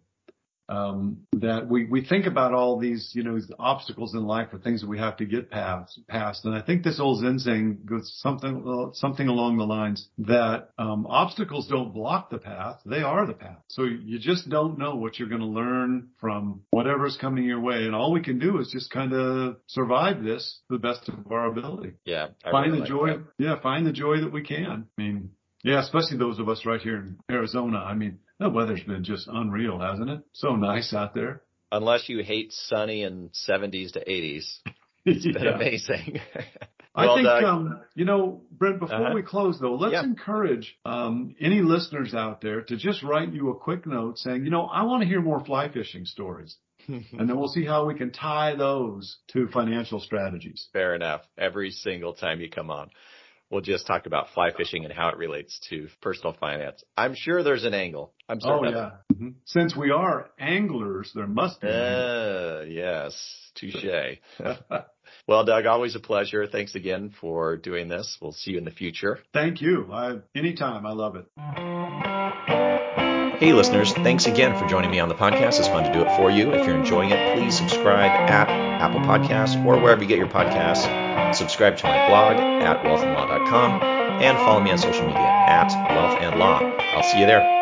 Um, 0.69 1.19
that 1.33 1.67
we 1.67 1.85
we 1.85 2.03
think 2.03 2.25
about 2.25 2.53
all 2.53 2.77
these 2.77 3.11
you 3.13 3.23
know 3.23 3.35
these 3.35 3.51
obstacles 3.57 4.13
in 4.13 4.25
life 4.25 4.49
or 4.51 4.59
things 4.59 4.81
that 4.81 4.89
we 4.89 4.99
have 4.99 5.17
to 5.17 5.25
get 5.25 5.49
past 5.49 5.99
past, 6.07 6.45
and 6.45 6.53
I 6.55 6.61
think 6.61 6.83
this 6.83 6.99
old 6.99 7.21
Zen 7.21 7.39
saying 7.39 7.79
goes 7.85 8.13
something 8.21 8.91
something 8.93 9.27
along 9.27 9.57
the 9.57 9.65
lines 9.65 10.09
that 10.19 10.69
um, 10.77 11.05
obstacles 11.07 11.67
don't 11.67 11.93
block 11.93 12.29
the 12.29 12.37
path; 12.37 12.79
they 12.85 13.01
are 13.01 13.25
the 13.25 13.33
path. 13.33 13.59
So 13.69 13.83
you 13.83 14.19
just 14.19 14.49
don't 14.49 14.77
know 14.77 14.95
what 14.95 15.19
you're 15.19 15.29
going 15.29 15.41
to 15.41 15.47
learn 15.47 16.09
from 16.19 16.61
whatever's 16.71 17.17
coming 17.17 17.45
your 17.45 17.61
way, 17.61 17.85
and 17.85 17.95
all 17.95 18.11
we 18.11 18.21
can 18.21 18.39
do 18.39 18.59
is 18.59 18.69
just 18.71 18.91
kind 18.91 19.13
of 19.13 19.57
survive 19.67 20.23
this 20.23 20.59
to 20.67 20.77
the 20.77 20.79
best 20.79 21.07
of 21.09 21.31
our 21.31 21.45
ability 21.47 21.93
Yeah. 22.05 22.27
I 22.43 22.51
find 22.51 22.71
really 22.71 22.77
the 22.77 22.81
like 22.81 22.89
joy. 22.89 23.07
that. 23.17 23.23
Yeah, 23.37 23.59
find 23.61 23.85
the 23.85 23.91
joy 23.93 24.21
that 24.21 24.31
we 24.31 24.41
can. 24.43 24.87
I 24.97 25.01
mean, 25.01 25.31
yeah, 25.63 25.79
especially 25.81 26.17
those 26.17 26.39
of 26.39 26.49
us 26.49 26.65
right 26.65 26.81
here 26.81 26.97
in 26.97 27.17
Arizona. 27.29 27.77
I 27.79 27.93
mean, 27.93 28.19
the 28.39 28.49
weather's 28.49 28.83
been 28.83 29.03
just 29.03 29.27
unreal, 29.31 29.79
hasn't 29.79 30.09
it? 30.09 30.21
So 30.33 30.55
nice 30.55 30.93
out 30.93 31.13
there. 31.13 31.41
Unless 31.71 32.07
you 32.09 32.23
hate 32.23 32.53
sunny 32.53 33.03
and 33.03 33.31
70s 33.49 33.93
to 33.93 34.03
80s. 34.05 34.45
It's 35.09 35.23
been 35.25 35.41
Yeah. 35.41 35.55
amazing. 35.55 36.19
I 36.93 37.13
think, 37.15 37.25
Doug. 37.27 37.43
um, 37.45 37.79
you 37.95 38.03
know, 38.03 38.41
Brent, 38.51 38.79
before 38.79 39.05
Uh-huh. 39.05 39.15
we 39.15 39.21
close 39.21 39.57
though, 39.57 39.75
let's 39.75 39.93
Yeah. 39.93 40.03
encourage, 40.03 40.75
um, 40.83 41.33
any 41.39 41.61
listeners 41.61 42.13
out 42.13 42.41
there 42.41 42.61
to 42.63 42.75
just 42.75 43.03
write 43.03 43.31
you 43.31 43.49
a 43.51 43.55
quick 43.55 43.85
note 43.85 44.17
saying, 44.19 44.43
you 44.43 44.51
know, 44.51 44.63
I 44.65 44.83
want 44.83 45.03
to 45.03 45.07
hear 45.07 45.21
more 45.21 45.39
fly 45.45 45.69
fishing 45.69 46.03
stories. 46.05 46.57
And 46.89 47.29
then 47.29 47.37
we'll 47.37 47.47
see 47.47 47.63
how 47.65 47.85
we 47.85 47.93
can 47.95 48.11
tie 48.11 48.55
those 48.55 49.17
to 49.29 49.47
financial 49.47 50.01
strategies. 50.01 50.67
Fair 50.73 50.93
enough. 50.95 51.21
Every 51.37 51.71
single 51.71 52.13
time 52.13 52.41
you 52.41 52.49
come 52.49 52.69
on, 52.69 52.89
we'll 53.49 53.61
just 53.61 53.87
talk 53.87 54.05
about 54.05 54.29
fly 54.33 54.51
fishing 54.55 54.83
and 54.85 54.93
how 54.93 55.09
it 55.09 55.17
relates 55.17 55.59
to 55.69 55.87
personal 56.01 56.33
finance. 56.39 56.83
I'm 56.97 57.15
sure 57.15 57.43
there's 57.43 57.63
an 57.65 57.73
angle. 57.73 58.13
I'm 58.29 58.39
Oh 58.43 58.61
certain. 58.63 58.73
yeah. 58.73 58.91
Mhm. 59.13 59.33
Since 59.45 59.75
we 59.75 59.91
are 59.91 60.29
anglers, 60.39 61.11
there 61.15 61.27
must 61.27 61.61
be. 61.61 61.67
Uh, 61.67 62.61
yes. 62.67 63.51
Touche. 63.55 63.85
well, 65.27 65.45
Doug, 65.45 65.65
always 65.65 65.95
a 65.95 65.99
pleasure. 65.99 66.45
Thanks 66.47 66.75
again 66.75 67.13
for 67.21 67.55
doing 67.57 67.87
this. 67.87 68.17
We'll 68.21 68.33
see 68.33 68.51
you 68.51 68.57
in 68.57 68.65
the 68.65 68.71
future. 68.71 69.19
Thank 69.33 69.61
you. 69.61 69.89
I, 69.91 70.17
anytime. 70.35 70.85
I 70.85 70.91
love 70.91 71.15
it. 71.15 71.25
Hey, 73.39 73.53
listeners, 73.53 73.93
thanks 73.93 74.25
again 74.25 74.57
for 74.57 74.67
joining 74.67 74.89
me 74.89 74.99
on 74.99 75.09
the 75.09 75.15
podcast. 75.15 75.59
It's 75.59 75.67
fun 75.67 75.83
to 75.83 75.93
do 75.93 76.01
it 76.01 76.15
for 76.17 76.31
you. 76.31 76.51
If 76.53 76.65
you're 76.65 76.75
enjoying 76.75 77.11
it, 77.11 77.37
please 77.37 77.55
subscribe 77.55 78.09
at 78.31 78.49
Apple 78.49 79.01
Podcasts 79.01 79.63
or 79.63 79.79
wherever 79.79 80.01
you 80.01 80.07
get 80.07 80.17
your 80.17 80.27
podcasts. 80.27 80.85
Subscribe 81.37 81.77
to 81.77 81.85
my 81.85 82.07
blog 82.07 82.37
at 82.37 82.83
wealthandlaw.com 82.83 83.83
and 84.23 84.37
follow 84.39 84.59
me 84.59 84.71
on 84.71 84.77
social 84.79 85.05
media 85.05 85.19
at 85.19 85.67
wealth 85.93 86.19
and 86.19 86.39
law. 86.39 86.59
I'll 86.59 87.03
see 87.03 87.19
you 87.19 87.27
there. 87.27 87.56